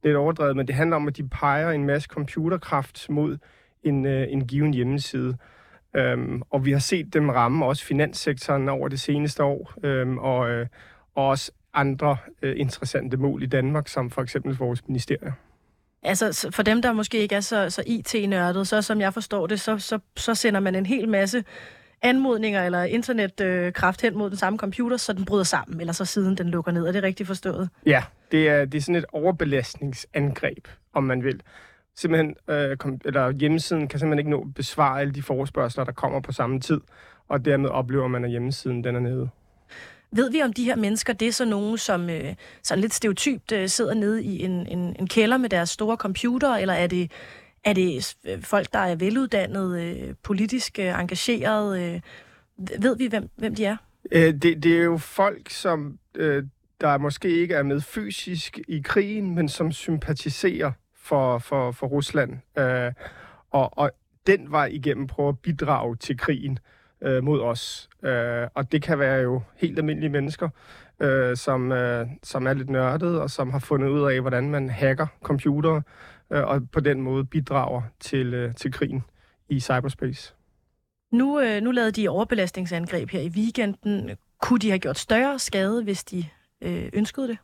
lidt 0.03 0.15
overdrevet, 0.15 0.55
men 0.55 0.67
det 0.67 0.75
handler 0.75 0.95
om, 0.95 1.07
at 1.07 1.17
de 1.17 1.27
peger 1.27 1.71
en 1.71 1.85
masse 1.85 2.07
computerkraft 2.07 3.09
mod 3.09 3.37
en, 3.83 4.05
øh, 4.05 4.27
en 4.29 4.47
given 4.47 4.73
hjemmeside. 4.73 5.37
Øhm, 5.95 6.41
og 6.49 6.65
vi 6.65 6.71
har 6.71 6.79
set 6.79 7.13
dem 7.13 7.29
ramme 7.29 7.65
også 7.65 7.85
finanssektoren 7.85 8.69
over 8.69 8.87
det 8.87 8.99
seneste 8.99 9.43
år, 9.43 9.73
øhm, 9.83 10.17
og, 10.17 10.49
øh, 10.49 10.67
og 11.15 11.27
også 11.27 11.51
andre 11.73 12.17
øh, 12.41 12.55
interessante 12.57 13.17
mål 13.17 13.43
i 13.43 13.45
Danmark, 13.45 13.87
som 13.87 14.09
for 14.09 14.21
eksempel 14.21 14.57
vores 14.57 14.87
ministerier. 14.87 15.31
Altså 16.03 16.49
for 16.53 16.63
dem, 16.63 16.81
der 16.81 16.93
måske 16.93 17.17
ikke 17.17 17.35
er 17.35 17.41
så, 17.41 17.69
så 17.69 17.83
IT-nørdet, 17.85 18.67
så 18.67 18.81
som 18.81 19.01
jeg 19.01 19.13
forstår 19.13 19.47
det, 19.47 19.59
så, 19.59 19.77
så, 19.77 19.99
så 20.17 20.35
sender 20.35 20.59
man 20.59 20.75
en 20.75 20.85
hel 20.85 21.09
masse 21.09 21.43
anmodninger 22.01 22.63
eller 22.63 22.83
internetkraft 22.83 24.03
øh, 24.03 24.07
hen 24.07 24.17
mod 24.17 24.29
den 24.29 24.37
samme 24.37 24.59
computer, 24.59 24.97
så 24.97 25.13
den 25.13 25.25
bryder 25.25 25.43
sammen, 25.43 25.79
eller 25.79 25.93
så 25.93 26.05
siden 26.05 26.37
den 26.37 26.49
lukker 26.49 26.71
ned. 26.71 26.87
Er 26.87 26.91
det 26.91 27.03
rigtigt 27.03 27.27
forstået? 27.27 27.69
Ja, 27.85 28.03
det 28.33 28.49
er, 28.49 28.65
det 28.65 28.77
er 28.77 28.81
sådan 28.81 28.95
et 28.95 29.05
overbelastningsangreb, 29.13 30.67
om 30.93 31.03
man 31.03 31.23
vil. 31.23 31.41
Simpelthen, 31.95 32.35
øh, 32.49 32.77
kom, 32.77 32.99
eller 33.05 33.31
hjemmesiden 33.31 33.87
kan 33.87 33.99
simpelthen 33.99 34.19
ikke 34.19 34.31
nå 34.31 34.41
at 34.41 34.53
besvare 34.53 35.01
alle 35.01 35.13
de 35.13 35.21
forespørgseler, 35.21 35.83
der 35.83 35.91
kommer 35.91 36.19
på 36.19 36.31
samme 36.31 36.59
tid, 36.59 36.81
og 37.27 37.45
dermed 37.45 37.69
oplever 37.69 38.07
man, 38.07 38.25
at 38.25 38.31
hjemmesiden 38.31 38.83
den 38.83 38.95
er 38.95 38.99
nede. 38.99 39.29
Ved 40.11 40.31
vi 40.31 40.41
om 40.41 40.53
de 40.53 40.63
her 40.63 40.75
mennesker, 40.75 41.13
det 41.13 41.27
er 41.27 41.31
så 41.31 41.45
nogen, 41.45 41.77
som 41.77 42.09
øh, 42.09 42.35
sådan 42.63 42.81
lidt 42.81 42.93
stereotypt 42.93 43.51
øh, 43.51 43.69
sidder 43.69 43.93
nede 43.93 44.23
i 44.23 44.43
en, 44.43 44.67
en, 44.67 44.95
en 44.99 45.07
kælder 45.07 45.37
med 45.37 45.49
deres 45.49 45.69
store 45.69 45.97
computer, 45.97 46.55
eller 46.55 46.73
er 46.73 46.87
det 46.87 47.11
er 47.63 47.73
det 47.73 48.15
øh, 48.25 48.41
folk, 48.41 48.73
der 48.73 48.79
er 48.79 48.95
veluddannede, 48.95 49.83
øh, 49.83 50.15
politisk 50.23 50.79
øh, 50.79 50.99
engagerede? 50.99 52.01
Ved 52.79 52.97
vi, 52.97 53.07
hvem, 53.07 53.29
hvem 53.35 53.55
de 53.55 53.65
er? 53.65 53.77
Det, 54.11 54.63
det 54.63 54.65
er 54.65 54.83
jo 54.83 54.97
folk, 54.97 55.49
som 55.49 55.97
der 56.81 56.97
måske 56.97 57.29
ikke 57.29 57.53
er 57.53 57.63
med 57.63 57.81
fysisk 57.81 58.59
i 58.67 58.81
krigen, 58.81 59.35
men 59.35 59.49
som 59.49 59.71
sympatiserer 59.71 60.71
for, 60.95 61.37
for, 61.37 61.71
for 61.71 61.87
Rusland. 61.87 62.37
Øh, 62.57 62.91
og, 63.51 63.77
og 63.77 63.91
den 64.27 64.51
vej 64.51 64.65
igennem 64.65 65.07
prøver 65.07 65.29
at 65.29 65.39
bidrage 65.39 65.95
til 65.95 66.17
krigen 66.17 66.59
øh, 67.01 67.23
mod 67.23 67.41
os. 67.41 67.89
Øh, 68.03 68.47
og 68.53 68.71
det 68.71 68.81
kan 68.81 68.99
være 68.99 69.21
jo 69.21 69.41
helt 69.55 69.79
almindelige 69.79 70.09
mennesker, 70.09 70.49
som, 71.35 71.71
som 72.23 72.47
er 72.47 72.53
lidt 72.53 72.69
nørdede, 72.69 73.21
og 73.21 73.29
som 73.29 73.51
har 73.51 73.59
fundet 73.59 73.89
ud 73.89 74.11
af, 74.11 74.21
hvordan 74.21 74.49
man 74.49 74.69
hacker 74.69 75.07
computere, 75.23 75.81
øh, 76.33 76.43
og 76.43 76.61
på 76.71 76.79
den 76.79 77.01
måde 77.01 77.25
bidrager 77.25 77.81
til, 77.99 78.33
øh, 78.33 78.55
til 78.55 78.71
krigen 78.71 79.03
i 79.49 79.59
cyberspace. 79.59 80.33
Nu, 81.11 81.39
øh, 81.39 81.61
nu 81.61 81.71
lavede 81.71 81.91
de 81.91 82.09
overbelastningsangreb 82.09 83.09
her 83.09 83.21
i 83.21 83.29
weekenden. 83.29 84.11
Kunne 84.41 84.59
de 84.59 84.69
have 84.69 84.79
gjort 84.79 84.97
større 84.97 85.39
skade, 85.39 85.83
hvis 85.83 86.03
de 86.03 86.25
øh, 86.63 86.89
ønskede 86.93 87.27
det? 87.27 87.37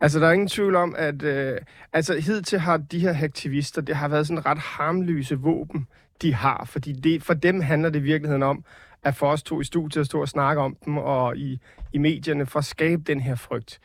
Altså, 0.00 0.20
der 0.20 0.26
er 0.26 0.32
ingen 0.32 0.48
tvivl 0.48 0.76
om, 0.76 0.94
at 0.98 1.22
øh, 1.22 1.58
altså, 1.92 2.20
hidtil 2.20 2.58
har 2.58 2.76
de 2.76 2.98
her 2.98 3.24
aktivister, 3.24 3.82
det 3.82 3.96
har 3.96 4.08
været 4.08 4.26
sådan 4.26 4.46
ret 4.46 4.58
harmløse 4.58 5.38
våben, 5.38 5.86
de 6.22 6.34
har. 6.34 6.64
Fordi 6.64 6.92
det, 6.92 7.22
for 7.22 7.34
dem 7.34 7.60
handler 7.60 7.90
det 7.90 7.98
i 7.98 8.02
virkeligheden 8.02 8.42
om 8.42 8.64
at 9.04 9.14
for 9.14 9.30
os 9.30 9.42
to 9.42 9.60
i 9.60 9.64
studiet 9.64 10.00
at 10.00 10.06
stå 10.06 10.20
og 10.20 10.28
snakke 10.28 10.62
om 10.62 10.76
dem, 10.84 10.98
og 10.98 11.36
i, 11.36 11.60
i 11.92 11.98
medierne, 11.98 12.46
for 12.46 12.58
at 12.58 12.64
skabe 12.64 13.02
den 13.02 13.20
her 13.20 13.34
frygt. 13.34 13.80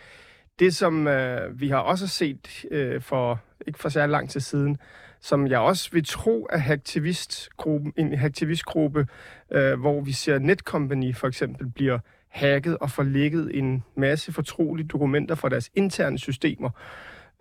Det, 0.59 0.75
som 0.75 1.07
øh, 1.07 1.59
vi 1.61 1.69
har 1.69 1.77
også 1.77 2.07
set 2.07 2.65
øh, 2.71 3.01
for 3.01 3.41
ikke 3.67 3.79
for 3.79 3.89
særlig 3.89 4.11
lang 4.11 4.29
tid 4.29 4.39
siden, 4.39 4.77
som 5.21 5.47
jeg 5.47 5.59
også 5.59 5.89
vil 5.91 6.05
tro 6.05 6.47
er 6.49 6.71
aktivistgruppen, 6.71 7.93
en 7.97 8.13
aktivistgruppe, 8.13 9.07
øh, 9.51 9.79
hvor 9.79 10.01
vi 10.01 10.11
ser 10.11 10.39
Netcompany 10.39 11.15
for 11.15 11.27
eksempel 11.27 11.69
bliver 11.69 11.99
hacket 12.29 12.77
og 12.77 12.91
forlægget 12.91 13.57
en 13.57 13.83
masse 13.95 14.33
fortrolige 14.33 14.87
dokumenter 14.87 15.35
fra 15.35 15.49
deres 15.49 15.69
interne 15.75 16.17
systemer. 16.17 16.69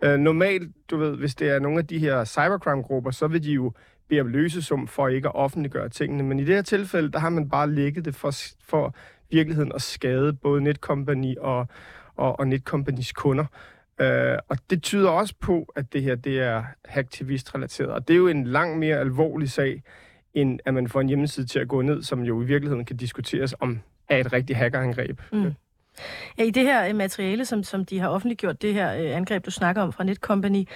Øh, 0.03 0.19
normalt, 0.19 0.71
du 0.91 0.97
ved, 0.97 1.17
hvis 1.17 1.35
det 1.35 1.49
er 1.49 1.59
nogle 1.59 1.79
af 1.79 1.87
de 1.87 1.99
her 1.99 2.25
cybercrime-grupper, 2.25 3.11
så 3.11 3.27
vil 3.27 3.43
de 3.43 3.51
jo 3.51 3.71
bede 4.09 4.21
om 4.21 4.27
løsesum 4.27 4.87
for 4.87 5.07
ikke 5.07 5.27
at 5.27 5.35
offentliggøre 5.35 5.89
tingene. 5.89 6.23
Men 6.23 6.39
i 6.39 6.43
det 6.43 6.55
her 6.55 6.61
tilfælde, 6.61 7.11
der 7.11 7.19
har 7.19 7.29
man 7.29 7.49
bare 7.49 7.71
lægget 7.71 8.05
det 8.05 8.15
for, 8.15 8.33
for 8.63 8.95
virkeligheden 9.31 9.71
at 9.75 9.81
skade 9.81 10.33
både 10.33 10.61
Netcompany 10.61 11.37
og, 11.37 11.67
og, 12.15 12.39
og 12.39 12.45
Netcompany's 12.47 13.11
kunder. 13.15 13.45
Øh, 14.01 14.37
og 14.47 14.57
det 14.69 14.83
tyder 14.83 15.09
også 15.09 15.33
på, 15.39 15.73
at 15.75 15.93
det 15.93 16.03
her 16.03 16.15
det 16.15 16.39
er 16.39 16.63
hacktivist-relateret. 16.85 17.89
Og 17.89 18.07
det 18.07 18.13
er 18.13 18.17
jo 18.17 18.27
en 18.27 18.43
langt 18.43 18.79
mere 18.79 18.97
alvorlig 18.97 19.51
sag, 19.51 19.83
end 20.33 20.59
at 20.65 20.73
man 20.73 20.87
får 20.87 21.01
en 21.01 21.07
hjemmeside 21.07 21.47
til 21.47 21.59
at 21.59 21.67
gå 21.67 21.81
ned, 21.81 22.03
som 22.03 22.21
jo 22.23 22.41
i 22.41 22.45
virkeligheden 22.45 22.85
kan 22.85 22.97
diskuteres 22.97 23.55
om 23.59 23.79
er 24.09 24.17
et 24.17 24.33
rigtigt 24.33 24.57
hackerangreb. 24.57 25.21
Mm. 25.31 25.53
Ja, 26.37 26.43
I 26.43 26.51
det 26.51 26.63
her 26.63 26.87
øh, 26.87 26.95
materiale, 26.95 27.45
som, 27.45 27.63
som 27.63 27.85
de 27.85 27.99
har 27.99 28.09
offentliggjort, 28.09 28.61
det 28.61 28.73
her 28.73 28.93
øh, 28.93 29.15
angreb, 29.15 29.45
du 29.45 29.51
snakker 29.51 29.81
om 29.81 29.93
fra 29.93 30.03
Netcompany, 30.03 30.67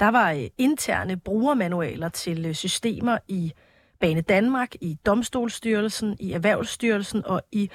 der 0.00 0.08
var 0.08 0.32
øh, 0.32 0.44
interne 0.58 1.16
brugermanualer 1.16 2.08
til 2.08 2.46
øh, 2.46 2.54
systemer 2.54 3.18
i 3.28 3.52
Bane 4.00 4.20
Danmark, 4.20 4.74
i 4.80 4.98
Domstolsstyrelsen, 5.06 6.16
i 6.20 6.32
Erhvervsstyrelsen 6.32 7.26
og 7.26 7.42
i 7.52 7.70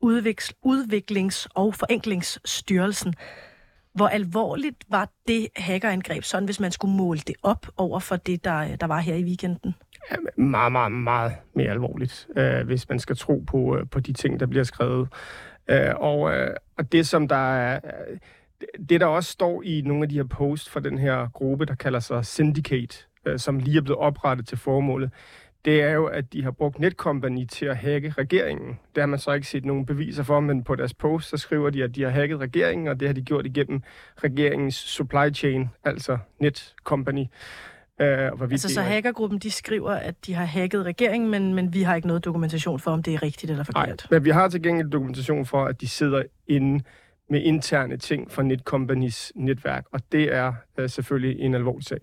Udviks, 0.00 0.52
Udviklings- 0.66 1.46
og 1.54 1.74
Forenklingsstyrelsen. 1.74 3.14
Hvor 3.92 4.08
alvorligt 4.08 4.84
var 4.88 5.08
det 5.28 5.48
hackerangreb, 5.56 6.24
sådan 6.24 6.44
hvis 6.44 6.60
man 6.60 6.72
skulle 6.72 6.96
måle 6.96 7.20
det 7.20 7.34
op 7.42 7.66
over 7.76 7.98
for 7.98 8.16
det, 8.16 8.44
der, 8.44 8.56
øh, 8.56 8.76
der 8.80 8.86
var 8.86 9.00
her 9.00 9.14
i 9.14 9.24
weekenden? 9.24 9.74
Ja, 10.10 10.16
meget, 10.42 10.72
meget, 10.72 10.92
meget 10.92 11.32
mere 11.54 11.70
alvorligt, 11.70 12.28
øh, 12.36 12.66
hvis 12.66 12.88
man 12.88 12.98
skal 12.98 13.16
tro 13.16 13.44
på, 13.46 13.76
øh, 13.76 13.86
på 13.90 14.00
de 14.00 14.12
ting, 14.12 14.40
der 14.40 14.46
bliver 14.46 14.64
skrevet. 14.64 15.08
Øh, 15.70 15.94
og, 15.96 16.34
øh, 16.34 16.50
og 16.76 16.92
det, 16.92 17.06
som 17.06 17.28
der 17.28 17.54
er... 17.54 17.80
Øh, 17.84 18.18
det, 18.88 19.00
der 19.00 19.06
også 19.06 19.32
står 19.32 19.62
i 19.62 19.82
nogle 19.86 20.02
af 20.02 20.08
de 20.08 20.14
her 20.14 20.24
posts 20.24 20.70
fra 20.70 20.80
den 20.80 20.98
her 20.98 21.28
gruppe, 21.28 21.64
der 21.64 21.74
kalder 21.74 22.00
sig 22.00 22.26
Syndicate, 22.26 22.98
øh, 23.24 23.38
som 23.38 23.58
lige 23.58 23.78
er 23.78 23.82
blevet 23.82 23.98
oprettet 23.98 24.46
til 24.46 24.58
formålet, 24.58 25.10
det 25.64 25.82
er 25.82 25.92
jo, 25.92 26.06
at 26.06 26.32
de 26.32 26.44
har 26.44 26.50
brugt 26.50 26.78
Netcompany 26.78 27.46
til 27.46 27.66
at 27.66 27.76
hacke 27.76 28.10
regeringen. 28.18 28.78
Det 28.94 29.00
har 29.02 29.06
man 29.06 29.18
så 29.18 29.32
ikke 29.32 29.46
set 29.46 29.64
nogen 29.64 29.86
beviser 29.86 30.22
for, 30.22 30.40
men 30.40 30.64
på 30.64 30.74
deres 30.74 30.94
post, 30.94 31.28
så 31.28 31.36
skriver 31.36 31.70
de, 31.70 31.84
at 31.84 31.94
de 31.94 32.02
har 32.02 32.10
hacket 32.10 32.40
regeringen, 32.40 32.88
og 32.88 33.00
det 33.00 33.08
har 33.08 33.12
de 33.12 33.22
gjort 33.22 33.46
igennem 33.46 33.82
regeringens 34.24 34.74
supply 34.74 35.34
chain, 35.34 35.68
altså 35.84 36.18
Netcompany. 36.40 37.24
Uh, 38.00 38.06
altså 38.50 38.68
så 38.68 38.82
hackergruppen, 38.82 39.38
de 39.38 39.50
skriver, 39.50 39.90
at 39.90 40.14
de 40.26 40.34
har 40.34 40.44
hacket 40.44 40.84
regeringen, 40.84 41.30
men, 41.30 41.54
men 41.54 41.74
vi 41.74 41.82
har 41.82 41.94
ikke 41.94 42.08
noget 42.08 42.24
dokumentation 42.24 42.80
for, 42.80 42.90
om 42.90 43.02
det 43.02 43.14
er 43.14 43.22
rigtigt 43.22 43.50
eller 43.50 43.64
forkert. 43.64 44.06
Nej, 44.10 44.18
men 44.18 44.24
vi 44.24 44.30
har 44.30 44.48
til 44.48 44.62
gengæld 44.62 44.90
dokumentation 44.90 45.46
for, 45.46 45.64
at 45.64 45.80
de 45.80 45.88
sidder 45.88 46.22
inde 46.46 46.84
med 47.30 47.42
interne 47.42 47.96
ting 47.96 48.32
fra 48.32 48.42
Netcompanies 48.42 49.32
netværk, 49.34 49.84
og 49.92 50.00
det 50.12 50.34
er 50.34 50.52
uh, 50.78 50.86
selvfølgelig 50.86 51.40
en 51.40 51.54
alvorlig 51.54 51.86
sag. 51.86 51.98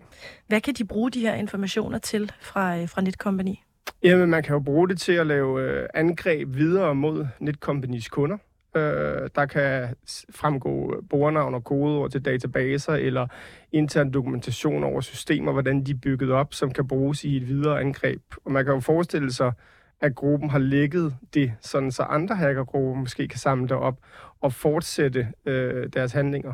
Hvad 0.48 0.62
kan 0.62 0.74
de 0.74 0.86
bruge 0.86 1.12
de 1.12 1.20
her 1.20 1.34
informationer 1.34 1.98
til 1.98 2.32
fra, 2.42 2.82
uh, 2.82 2.90
fra 2.90 3.02
Netcompany? 3.02 3.56
Jamen, 4.04 4.30
man 4.30 4.44
kan 4.44 4.54
jo 4.54 4.60
bruge 4.60 4.90
det 4.90 5.00
til 5.00 5.14
at 5.14 5.28
lave 5.28 5.80
uh, 5.80 5.86
angreb 5.94 6.56
videre 6.56 6.96
mod 6.96 7.28
Netcompanies 7.40 8.10
kunder. 8.10 8.38
Øh, 8.76 9.30
der 9.36 9.46
kan 9.46 9.96
fremgå 10.30 11.04
brugernavn 11.10 11.54
og 11.54 11.64
kodeord 11.64 12.12
til 12.12 12.26
databaser 12.26 12.94
eller 12.94 13.28
intern 13.72 14.12
dokumentation 14.12 14.84
over 14.84 15.02
systemer, 15.02 15.52
hvordan 15.52 15.84
de 15.84 15.92
er 15.92 15.96
bygget 15.96 16.32
op, 16.32 16.54
som 16.54 16.72
kan 16.72 16.88
bruges 16.88 17.24
i 17.24 17.38
et 17.38 17.48
videre 17.48 17.80
angreb. 17.80 18.22
Og 18.46 18.52
man 18.52 18.66
kan 18.66 18.74
jo 18.74 18.80
forestille 18.80 19.34
sig, 19.34 19.52
at 20.02 20.16
gruppen 20.16 20.50
har 20.50 20.60
lægget 20.60 21.16
det, 21.34 21.54
sådan 21.62 21.92
så 21.92 22.04
andre 22.04 22.36
hackergrupper 22.36 22.94
måske 22.94 23.28
kan 23.28 23.40
samle 23.40 23.68
det 23.68 23.78
op 23.78 23.98
og 24.42 24.54
fortsætte 24.54 25.28
øh, 25.46 25.90
deres 25.94 26.12
handlinger. 26.12 26.54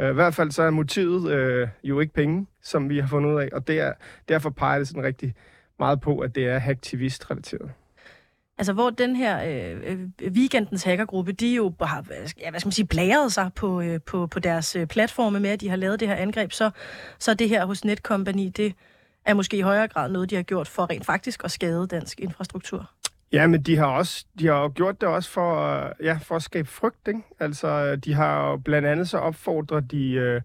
Øh, 0.00 0.10
I 0.10 0.14
hvert 0.14 0.34
fald 0.34 0.50
så 0.50 0.62
er 0.62 0.70
motivet 0.70 1.30
øh, 1.32 1.68
jo 1.84 2.00
ikke 2.00 2.12
penge, 2.12 2.46
som 2.62 2.88
vi 2.88 2.98
har 2.98 3.08
fundet 3.08 3.30
ud 3.30 3.40
af, 3.40 3.48
og 3.52 3.68
det 3.68 3.80
er, 3.80 3.92
derfor 4.28 4.50
peger 4.50 4.78
det 4.78 4.88
sådan 4.88 5.02
rigtig 5.02 5.34
meget 5.78 6.00
på, 6.00 6.18
at 6.18 6.34
det 6.34 6.46
er 6.46 6.58
hacktivist-relateret. 6.58 7.70
Altså, 8.60 8.72
hvor 8.72 8.90
den 8.90 9.16
her 9.16 9.42
øh, 9.44 9.98
øh, 10.22 10.32
weekendens 10.32 10.82
hackergruppe, 10.82 11.32
de 11.32 11.54
jo 11.54 11.72
har, 11.80 12.04
ja, 12.40 12.50
hvad 12.50 12.60
skal 12.60 12.66
man 12.66 12.72
sige, 12.72 12.86
blæret 12.86 13.32
sig 13.32 13.50
på, 13.54 13.80
øh, 13.80 14.00
på, 14.06 14.26
på 14.26 14.40
deres 14.40 14.76
øh, 14.76 14.86
platforme 14.86 15.40
med, 15.40 15.50
at 15.50 15.60
de 15.60 15.68
har 15.68 15.76
lavet 15.76 16.00
det 16.00 16.08
her 16.08 16.14
angreb, 16.14 16.52
så, 16.52 16.70
så 17.18 17.34
det 17.34 17.48
her 17.48 17.66
hos 17.66 17.84
Netcompany, 17.84 18.52
det 18.56 18.74
er 19.24 19.34
måske 19.34 19.56
i 19.56 19.60
højere 19.60 19.88
grad 19.88 20.10
noget, 20.10 20.30
de 20.30 20.34
har 20.34 20.42
gjort 20.42 20.68
for 20.68 20.90
rent 20.90 21.06
faktisk 21.06 21.44
at 21.44 21.50
skade 21.50 21.86
dansk 21.86 22.20
infrastruktur. 22.20 22.90
Ja, 23.32 23.46
men 23.46 23.62
de 23.62 23.76
har 23.76 23.86
også 23.86 24.24
de 24.38 24.46
har 24.46 24.68
gjort 24.68 25.00
det 25.00 25.08
også 25.08 25.30
for, 25.30 25.60
øh, 25.60 25.90
ja, 26.02 26.18
for 26.22 26.36
at 26.36 26.42
skabe 26.42 26.68
frygt. 26.68 27.08
Ikke? 27.08 27.20
Altså, 27.38 27.96
de 27.96 28.14
har 28.14 28.56
blandt 28.56 28.88
andet 28.88 29.08
så 29.08 29.18
opfordret 29.18 29.90
de 29.90 30.12
øh, 30.12 30.40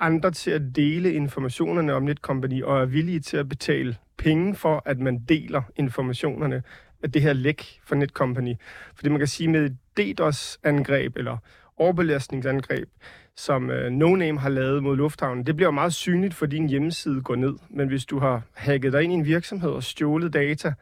andre 0.00 0.30
til 0.30 0.50
at 0.50 0.62
dele 0.76 1.12
informationerne 1.12 1.94
om 1.94 2.02
Netcompany 2.02 2.62
og 2.62 2.80
er 2.80 2.84
villige 2.84 3.20
til 3.20 3.36
at 3.36 3.48
betale 3.48 3.96
penge 4.16 4.54
for, 4.54 4.82
at 4.84 4.98
man 4.98 5.18
deler 5.18 5.62
informationerne 5.76 6.62
af 7.02 7.12
det 7.12 7.22
her 7.22 7.32
læk 7.32 7.80
for 7.84 7.94
Netcompany. 7.94 8.54
Fordi 8.94 9.08
man 9.08 9.18
kan 9.18 9.26
sige, 9.26 9.48
med 9.48 9.70
DDoS-angreb 9.96 11.16
eller 11.16 11.36
overbelastningsangreb, 11.76 12.88
som 13.36 13.70
øh, 13.70 13.90
NoName 13.90 14.40
har 14.40 14.48
lavet 14.48 14.82
mod 14.82 14.96
lufthavnen, 14.96 15.46
det 15.46 15.56
bliver 15.56 15.70
meget 15.70 15.94
synligt, 15.94 16.34
fordi 16.34 16.56
din 16.56 16.68
hjemmeside 16.68 17.22
går 17.22 17.36
ned. 17.36 17.54
Men 17.70 17.88
hvis 17.88 18.04
du 18.04 18.18
har 18.18 18.42
hacket 18.54 18.92
dig 18.92 19.02
ind 19.02 19.12
i 19.12 19.16
en 19.16 19.24
virksomhed 19.24 19.70
og 19.70 19.82
stjålet 19.82 20.32
data, 20.32 20.72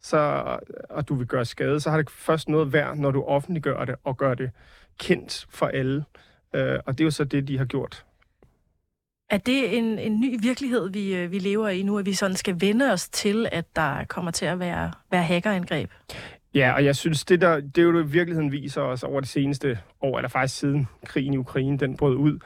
så, 0.00 0.18
øh, 0.18 0.76
og 0.90 1.08
du 1.08 1.14
vil 1.14 1.26
gøre 1.26 1.44
skade, 1.44 1.80
så 1.80 1.90
har 1.90 1.96
det 1.96 2.10
først 2.10 2.48
noget 2.48 2.72
værd, 2.72 2.96
når 2.96 3.10
du 3.10 3.22
offentliggør 3.22 3.84
det 3.84 3.94
og 4.04 4.16
gør 4.16 4.34
det 4.34 4.50
kendt 4.98 5.46
for 5.50 5.66
alle. 5.66 6.04
Øh, 6.54 6.78
og 6.86 6.98
det 6.98 7.00
er 7.00 7.06
jo 7.06 7.10
så 7.10 7.24
det, 7.24 7.48
de 7.48 7.58
har 7.58 7.64
gjort. 7.64 8.04
Er 9.32 9.38
det 9.38 9.78
en, 9.78 9.98
en 9.98 10.20
ny 10.20 10.42
virkelighed, 10.42 10.90
vi, 10.90 11.14
øh, 11.14 11.32
vi 11.32 11.38
lever 11.38 11.68
i 11.68 11.82
nu, 11.82 11.98
at 11.98 12.06
vi 12.06 12.12
sådan 12.12 12.36
skal 12.36 12.60
vende 12.60 12.92
os 12.92 13.08
til, 13.08 13.48
at 13.52 13.76
der 13.76 14.04
kommer 14.04 14.30
til 14.30 14.46
at 14.46 14.58
være, 14.58 14.92
være 15.10 15.22
hackerangreb? 15.22 15.90
Ja, 16.54 16.72
og 16.72 16.84
jeg 16.84 16.96
synes, 16.96 17.24
det 17.24 17.40
der, 17.40 17.60
det 17.60 17.82
jo 17.82 17.98
det, 17.98 18.12
virkeligheden 18.12 18.52
viser 18.52 18.80
os 18.80 19.02
over 19.02 19.20
det 19.20 19.28
seneste 19.28 19.78
år, 20.00 20.18
eller 20.18 20.28
faktisk 20.28 20.58
siden 20.58 20.88
krigen 21.06 21.34
i 21.34 21.36
Ukraine, 21.36 21.78
den 21.78 21.96
brød 21.96 22.16
ud, 22.16 22.38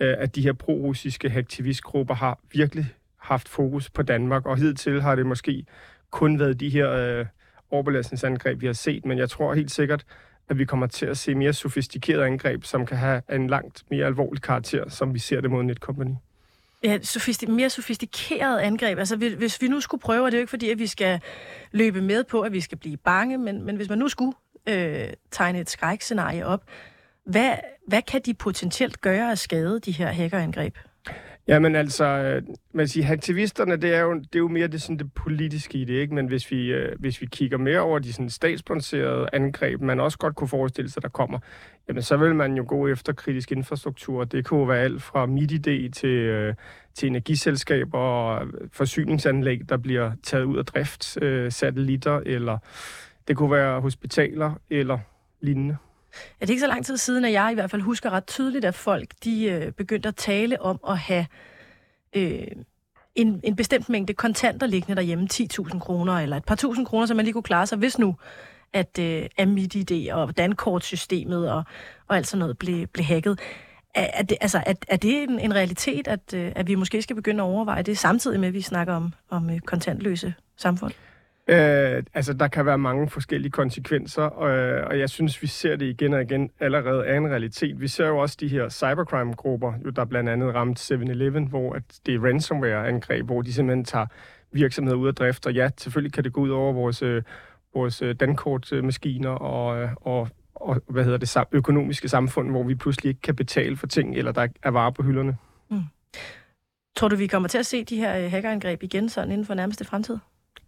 øh, 0.00 0.14
at 0.18 0.34
de 0.34 0.42
her 0.42 0.52
pro-russiske 0.52 1.32
aktivistgrupper 1.36 2.14
har 2.14 2.38
virkelig 2.52 2.86
haft 3.20 3.48
fokus 3.48 3.90
på 3.90 4.02
Danmark, 4.02 4.46
og 4.46 4.56
hidtil 4.56 5.02
har 5.02 5.14
det 5.14 5.26
måske 5.26 5.66
kun 6.10 6.38
været 6.38 6.60
de 6.60 6.70
her 6.70 6.90
øh, 6.90 7.26
overbelastningsangreb, 7.70 8.60
vi 8.60 8.66
har 8.66 8.72
set, 8.72 9.04
men 9.04 9.18
jeg 9.18 9.30
tror 9.30 9.54
helt 9.54 9.70
sikkert, 9.70 10.04
at 10.48 10.58
vi 10.58 10.64
kommer 10.64 10.86
til 10.86 11.06
at 11.06 11.18
se 11.18 11.34
mere 11.34 11.52
sofistikerede 11.52 12.26
angreb, 12.26 12.64
som 12.64 12.86
kan 12.86 12.96
have 12.96 13.22
en 13.32 13.46
langt 13.46 13.84
mere 13.90 14.06
alvorlig 14.06 14.42
karakter, 14.42 14.88
som 14.88 15.14
vi 15.14 15.18
ser 15.18 15.40
det 15.40 15.50
mod 15.50 15.62
Netcompany. 15.62 16.14
Ja, 16.84 16.98
sofistik- 17.02 17.48
mere 17.48 17.70
sofistikeret 17.70 18.58
angreb. 18.60 18.98
Altså, 18.98 19.16
hvis 19.16 19.62
vi 19.62 19.68
nu 19.68 19.80
skulle 19.80 20.00
prøve, 20.00 20.24
og 20.24 20.32
det 20.32 20.36
er 20.36 20.40
jo 20.40 20.42
ikke 20.42 20.50
fordi, 20.50 20.70
at 20.70 20.78
vi 20.78 20.86
skal 20.86 21.20
løbe 21.72 22.02
med 22.02 22.24
på, 22.24 22.40
at 22.40 22.52
vi 22.52 22.60
skal 22.60 22.78
blive 22.78 22.96
bange, 22.96 23.38
men, 23.38 23.62
men 23.62 23.76
hvis 23.76 23.88
man 23.88 23.98
nu 23.98 24.08
skulle 24.08 24.32
øh, 24.68 25.08
tegne 25.30 25.60
et 25.60 25.70
skrækscenarie 25.70 26.46
op, 26.46 26.64
hvad, 27.26 27.54
hvad 27.88 28.02
kan 28.02 28.20
de 28.26 28.34
potentielt 28.34 29.00
gøre 29.00 29.32
at 29.32 29.38
skade 29.38 29.80
de 29.80 29.92
her 29.92 30.06
hackerangreb? 30.06 30.78
Jamen 31.48 31.76
altså, 31.76 32.04
øh, 32.04 32.42
man 32.72 32.88
siger, 32.88 33.12
aktivisterne, 33.12 33.76
det 33.76 33.94
er, 33.94 34.00
jo, 34.00 34.14
det 34.14 34.34
er 34.34 34.38
jo 34.38 34.48
mere 34.48 34.66
det, 34.66 34.82
sådan, 34.82 34.98
det 34.98 35.12
politiske 35.12 35.78
i 35.78 35.84
det, 35.84 35.94
ikke? 35.94 36.14
Men 36.14 36.26
hvis 36.26 36.50
vi, 36.50 36.72
øh, 36.72 37.00
hvis 37.00 37.20
vi 37.20 37.26
kigger 37.26 37.58
mere 37.58 37.80
over 37.80 37.98
de 37.98 38.12
sådan, 38.12 38.30
statssponserede 38.30 39.28
angreb, 39.32 39.80
man 39.80 40.00
også 40.00 40.18
godt 40.18 40.34
kunne 40.34 40.48
forestille 40.48 40.90
sig, 40.90 41.02
der 41.02 41.08
kommer, 41.08 41.38
jamen 41.88 42.02
så 42.02 42.16
vil 42.16 42.34
man 42.34 42.56
jo 42.56 42.64
gå 42.68 42.88
efter 42.88 43.12
kritisk 43.12 43.52
infrastruktur. 43.52 44.24
Det 44.24 44.44
kunne 44.44 44.68
være 44.68 44.80
alt 44.80 45.02
fra 45.02 45.26
MidiD 45.26 45.90
til, 45.90 46.08
øh, 46.08 46.54
til 46.94 47.06
energiselskaber 47.06 47.98
og 47.98 48.46
øh, 48.46 48.52
forsyningsanlæg, 48.72 49.68
der 49.68 49.76
bliver 49.76 50.12
taget 50.22 50.44
ud 50.44 50.58
af 50.58 50.64
drift, 50.64 51.22
øh, 51.22 51.52
satellitter, 51.52 52.20
eller 52.26 52.58
det 53.28 53.36
kunne 53.36 53.50
være 53.50 53.80
hospitaler 53.80 54.54
eller 54.70 54.98
lignende. 55.40 55.76
Er 56.40 56.46
det 56.46 56.50
ikke 56.50 56.60
så 56.60 56.66
lang 56.66 56.86
tid 56.86 56.96
siden, 56.96 57.24
at 57.24 57.32
jeg 57.32 57.48
i 57.52 57.54
hvert 57.54 57.70
fald 57.70 57.82
husker 57.82 58.10
ret 58.10 58.26
tydeligt, 58.26 58.64
at 58.64 58.74
folk 58.74 59.08
de 59.24 59.44
øh, 59.44 59.72
begyndte 59.72 60.08
at 60.08 60.16
tale 60.16 60.62
om 60.62 60.80
at 60.88 60.98
have 60.98 61.26
øh, 62.16 62.46
en, 63.14 63.40
en 63.44 63.56
bestemt 63.56 63.88
mængde 63.88 64.14
kontanter 64.14 64.66
liggende 64.66 64.96
derhjemme, 64.96 65.28
10.000 65.32 65.78
kroner 65.78 66.12
eller 66.12 66.36
et 66.36 66.44
par 66.44 66.54
tusind 66.54 66.86
kroner, 66.86 67.06
så 67.06 67.14
man 67.14 67.24
lige 67.24 67.32
kunne 67.32 67.42
klare 67.42 67.66
sig, 67.66 67.78
hvis 67.78 67.98
nu 67.98 68.16
at 68.74 68.98
øh, 68.98 69.48
MitID 69.48 70.12
og 70.12 70.36
Dankortsystemet 70.36 71.50
og, 71.50 71.62
og 72.08 72.16
alt 72.16 72.26
sådan 72.26 72.38
noget 72.38 72.58
blev, 72.58 72.86
blev 72.86 73.04
hacket. 73.04 73.40
Er, 73.94 74.10
er, 74.12 74.22
det, 74.22 74.36
altså, 74.40 74.62
er, 74.66 74.74
er 74.88 74.96
det 74.96 75.22
en, 75.22 75.38
en 75.38 75.54
realitet, 75.54 76.08
at, 76.08 76.34
øh, 76.34 76.52
at 76.56 76.68
vi 76.68 76.74
måske 76.74 77.02
skal 77.02 77.16
begynde 77.16 77.42
at 77.42 77.46
overveje 77.46 77.82
det, 77.82 77.98
samtidig 77.98 78.40
med, 78.40 78.48
at 78.48 78.54
vi 78.54 78.60
snakker 78.60 78.94
om, 78.94 79.12
om 79.30 79.50
øh, 79.50 79.60
kontantløse 79.60 80.34
samfund? 80.56 80.92
Øh, 81.48 82.02
altså, 82.14 82.32
der 82.32 82.48
kan 82.48 82.66
være 82.66 82.78
mange 82.78 83.08
forskellige 83.08 83.52
konsekvenser, 83.52 84.42
øh, 84.42 84.86
og 84.86 84.98
jeg 84.98 85.10
synes, 85.10 85.42
vi 85.42 85.46
ser 85.46 85.76
det 85.76 85.86
igen 85.86 86.14
og 86.14 86.22
igen 86.22 86.50
allerede 86.60 87.06
er 87.06 87.16
en 87.16 87.30
realitet. 87.30 87.80
Vi 87.80 87.88
ser 87.88 88.06
jo 88.06 88.18
også 88.18 88.36
de 88.40 88.48
her 88.48 88.68
cybercrime-grupper, 88.68 89.72
jo, 89.84 89.90
der 89.90 90.04
blandt 90.04 90.30
andet 90.30 90.54
ramt 90.54 90.92
7-Eleven, 90.92 91.46
hvor 91.46 91.72
at 91.72 91.82
det 92.06 92.14
er 92.14 92.24
ransomware-angreb, 92.24 93.26
hvor 93.26 93.42
de 93.42 93.52
simpelthen 93.52 93.84
tager 93.84 94.06
virksomheder 94.52 94.96
ud 94.96 95.08
af 95.08 95.14
drift, 95.14 95.46
og 95.46 95.52
ja, 95.52 95.68
selvfølgelig 95.76 96.12
kan 96.12 96.24
det 96.24 96.32
gå 96.32 96.40
ud 96.40 96.50
over 96.50 96.72
vores, 96.72 97.02
øh, 97.02 97.22
vores 97.74 98.02
øh, 98.02 98.14
dankortmaskiner 98.14 99.30
og, 99.30 99.82
øh, 99.82 99.88
og, 99.96 100.28
og 100.54 100.82
hvad 100.88 101.04
hedder 101.04 101.18
det, 101.18 101.36
økonomiske 101.52 102.08
samfund, 102.08 102.50
hvor 102.50 102.62
vi 102.62 102.74
pludselig 102.74 103.08
ikke 103.08 103.20
kan 103.20 103.36
betale 103.36 103.76
for 103.76 103.86
ting, 103.86 104.16
eller 104.16 104.32
der 104.32 104.48
er 104.62 104.70
varer 104.70 104.90
på 104.90 105.02
hylderne. 105.02 105.36
Mm. 105.70 105.80
Tror 106.96 107.08
du, 107.08 107.16
vi 107.16 107.26
kommer 107.26 107.48
til 107.48 107.58
at 107.58 107.66
se 107.66 107.84
de 107.84 107.96
her 107.96 108.24
øh, 108.24 108.30
hackerangreb 108.30 108.82
igen 108.82 109.08
sådan 109.08 109.30
inden 109.30 109.46
for 109.46 109.54
nærmeste 109.54 109.84
fremtid? 109.84 110.18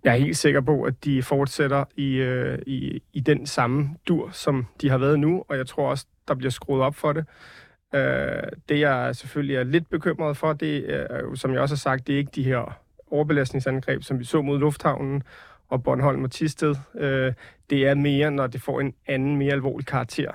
Jeg 0.06 0.14
er 0.14 0.18
helt 0.18 0.36
sikker 0.36 0.60
på, 0.60 0.82
at 0.82 1.04
de 1.04 1.22
fortsætter 1.22 1.84
i, 1.96 2.14
øh, 2.14 2.58
i, 2.66 3.02
i 3.12 3.20
den 3.20 3.46
samme 3.46 3.90
dur, 4.08 4.30
som 4.30 4.66
de 4.80 4.90
har 4.90 4.98
været 4.98 5.18
nu, 5.18 5.44
og 5.48 5.56
jeg 5.56 5.66
tror 5.66 5.90
også, 5.90 6.06
der 6.28 6.34
bliver 6.34 6.50
skruet 6.50 6.82
op 6.82 6.94
for 6.94 7.12
det. 7.12 7.24
Øh, 7.94 8.42
det, 8.68 8.80
jeg 8.80 9.16
selvfølgelig 9.16 9.56
er 9.56 9.64
lidt 9.64 9.90
bekymret 9.90 10.36
for, 10.36 10.52
det 10.52 10.94
er 10.94 11.20
jo, 11.20 11.34
som 11.34 11.52
jeg 11.52 11.60
også 11.60 11.74
har 11.74 11.78
sagt, 11.78 12.06
det 12.06 12.14
er 12.14 12.18
ikke 12.18 12.30
de 12.34 12.42
her 12.42 12.78
overbelastningsangreb, 13.10 14.02
som 14.02 14.18
vi 14.18 14.24
så 14.24 14.42
mod 14.42 14.58
lufthavnen 14.58 15.22
og 15.68 15.82
Bornholm 15.82 16.24
og 16.24 16.30
Tisted. 16.30 16.74
Øh, 16.94 17.32
det 17.70 17.86
er 17.86 17.94
mere, 17.94 18.30
når 18.30 18.46
det 18.46 18.62
får 18.62 18.80
en 18.80 18.94
anden, 19.06 19.36
mere 19.36 19.52
alvorlig 19.52 19.86
karakter, 19.86 20.30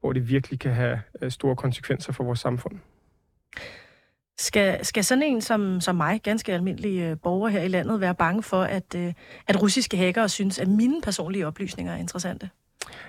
hvor 0.00 0.12
det 0.12 0.28
virkelig 0.28 0.60
kan 0.60 0.72
have 0.72 1.00
øh, 1.22 1.30
store 1.30 1.56
konsekvenser 1.56 2.12
for 2.12 2.24
vores 2.24 2.40
samfund. 2.40 2.78
Skal, 4.40 4.84
skal 4.84 5.04
sådan 5.04 5.22
en 5.22 5.40
som, 5.40 5.80
som 5.80 5.96
mig, 5.96 6.20
ganske 6.22 6.52
almindelig 6.52 7.00
øh, 7.00 7.16
borger 7.22 7.48
her 7.48 7.62
i 7.62 7.68
landet, 7.68 8.00
være 8.00 8.14
bange 8.14 8.42
for, 8.42 8.62
at, 8.62 8.94
øh, 8.96 9.12
at 9.48 9.62
russiske 9.62 9.96
hackere 9.96 10.28
synes, 10.28 10.58
at 10.58 10.68
mine 10.68 11.00
personlige 11.02 11.46
oplysninger 11.46 11.92
er 11.92 11.96
interessante? 11.96 12.50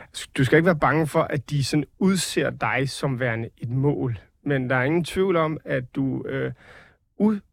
Altså, 0.02 0.28
du 0.38 0.44
skal 0.44 0.58
ikke 0.58 0.66
være 0.66 0.80
bange 0.80 1.08
for, 1.08 1.22
at 1.22 1.50
de 1.50 1.64
sådan 1.64 1.86
udser 2.00 2.50
dig 2.50 2.90
som 2.90 3.20
værende 3.20 3.50
et 3.58 3.70
mål. 3.70 4.20
Men 4.44 4.70
der 4.70 4.76
er 4.76 4.84
ingen 4.84 5.04
tvivl 5.04 5.36
om, 5.36 5.58
at 5.66 5.96
du 5.96 6.26
øh, 6.28 6.52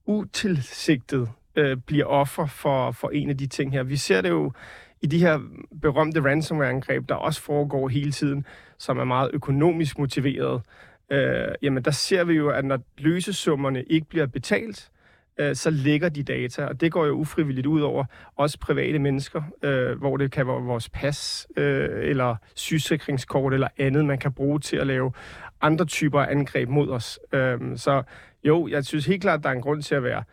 utilsigtet 0.07 1.29
øh, 1.57 1.77
bliver 1.77 2.05
offer 2.05 2.47
for, 2.47 2.91
for 2.91 3.11
en 3.11 3.31
af 3.31 3.37
de 3.39 3.47
ting 3.47 3.73
her. 3.73 3.83
Vi 3.83 3.97
ser 3.97 4.21
det 4.21 4.29
jo 4.29 4.53
i 5.01 5.07
de 5.07 5.19
her 5.19 5.41
berømte 5.83 6.21
ransomware-angreb, 6.21 7.09
der 7.09 7.15
også 7.15 7.43
foregår 7.43 7.89
hele 7.89 8.13
tiden, 8.13 8.47
som 8.79 8.99
er 8.99 9.05
meget 9.05 9.31
økonomisk 9.33 9.99
motiveret 9.99 10.63
øh, 11.11 11.49
jamen 11.63 11.85
der 11.85 11.91
ser 11.91 12.25
vi 12.25 12.35
jo, 12.35 12.49
at 12.51 12.65
når 12.65 12.79
løsesummerne 12.99 13.83
ikke 13.83 14.07
bliver 14.09 14.27
betalt, 14.27 14.91
øh, 15.39 15.55
så 15.55 15.71
ligger 15.71 16.09
de 16.09 16.23
data, 16.23 16.67
og 16.67 16.81
det 16.81 16.93
går 16.93 17.07
jo 17.07 17.13
ufrivilligt 17.13 17.67
ud 17.67 17.81
over 17.81 18.05
også 18.37 18.59
private 18.59 18.99
mennesker, 18.99 19.43
øh, 19.63 19.99
hvor 19.99 20.17
det 20.17 20.31
kan 20.31 20.47
være 20.47 20.63
vores 20.63 20.89
pas, 20.89 21.47
øh, 21.57 22.09
eller 22.09 22.37
sygesikringskort, 22.55 23.55
eller 23.55 23.69
andet, 23.79 24.05
man 24.05 24.19
kan 24.19 24.33
bruge 24.33 24.61
til 24.61 24.77
at 24.77 24.87
lave 24.87 25.13
andre 25.61 25.85
typer 25.85 26.21
af 26.21 26.31
angreb 26.31 26.69
mod 26.69 26.89
os. 26.89 27.21
Øh, 27.33 27.59
så 27.77 28.03
jo, 28.45 28.69
jeg 28.69 28.85
synes 28.85 29.07
helt 29.07 29.23
klart, 29.23 29.39
at 29.39 29.45
der 29.45 29.51
er 29.51 29.55
en 29.55 29.63
grund 29.63 29.83
til 29.83 29.95
at 29.95 30.03
være, 30.03 30.25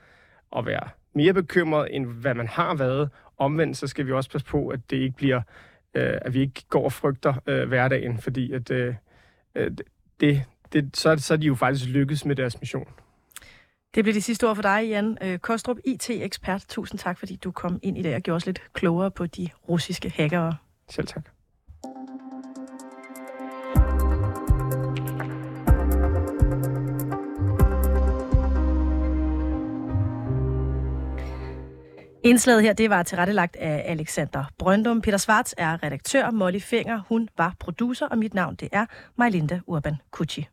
at 0.58 0.66
være 0.66 0.90
mere 1.14 1.34
bekymret, 1.34 1.88
end 1.92 2.06
hvad 2.06 2.34
man 2.34 2.48
har 2.48 2.76
været. 2.76 3.10
Omvendt, 3.38 3.78
så 3.78 3.88
skal 3.88 4.08
vi 4.08 4.12
også 4.12 4.30
passe 4.30 4.48
på, 4.48 4.68
at 4.68 4.80
det 4.90 4.98
ikke 4.98 5.16
bliver, 5.16 5.42
øh, 5.94 6.18
at 6.22 6.34
vi 6.34 6.40
ikke 6.40 6.66
går 6.70 6.84
og 6.84 6.92
frygter 6.92 7.34
øh, 7.48 7.68
hverdagen, 7.68 8.18
fordi 8.18 8.52
at 8.52 8.72
øh, 8.72 8.96
øh 9.56 9.72
det, 10.20 10.44
det, 10.74 10.98
så, 10.98 11.16
så 11.18 11.34
er 11.34 11.38
de 11.38 11.48
jo 11.48 11.56
faktisk 11.56 11.86
lykkedes 11.86 12.26
med 12.26 12.36
deres 12.36 12.60
mission. 12.60 12.88
Det 13.96 14.04
bliver 14.04 14.14
de 14.14 14.22
sidste 14.22 14.50
ord 14.50 14.56
for 14.56 14.62
dig, 14.62 14.88
Jan 14.90 15.18
øh, 15.22 15.40
Kostrup, 15.40 15.78
IT-ekspert. 15.86 16.66
Tusind 16.70 17.00
tak, 17.00 17.20
fordi 17.20 17.36
du 17.36 17.52
kom 17.52 17.80
ind 17.84 17.98
i 17.98 18.02
dag 18.02 18.16
og 18.16 18.22
gjorde 18.22 18.36
os 18.36 18.46
lidt 18.46 18.62
klogere 18.74 19.12
på 19.12 19.26
de 19.26 19.50
russiske 19.70 20.10
hackere. 20.10 20.56
Selv 20.90 21.08
tak. 21.08 21.30
Indslaget 32.26 32.64
her, 32.64 32.74
det 32.74 32.90
var 32.90 33.04
tilrettelagt 33.04 33.56
af 33.56 33.84
Alexander 33.86 34.44
Brøndum. 34.58 35.02
Peter 35.02 35.18
Svarts 35.18 35.56
er 35.58 35.84
redaktør, 35.84 36.32
Molly 36.32 36.60
Fenger, 36.60 37.02
hun 37.10 37.30
var 37.38 37.56
producer, 37.60 38.08
og 38.08 38.18
mit 38.18 38.34
navn 38.34 38.56
det 38.56 38.70
er 38.72 38.86
Majlinda 39.16 39.60
Urban 39.68 39.96
Kucci. 40.12 40.48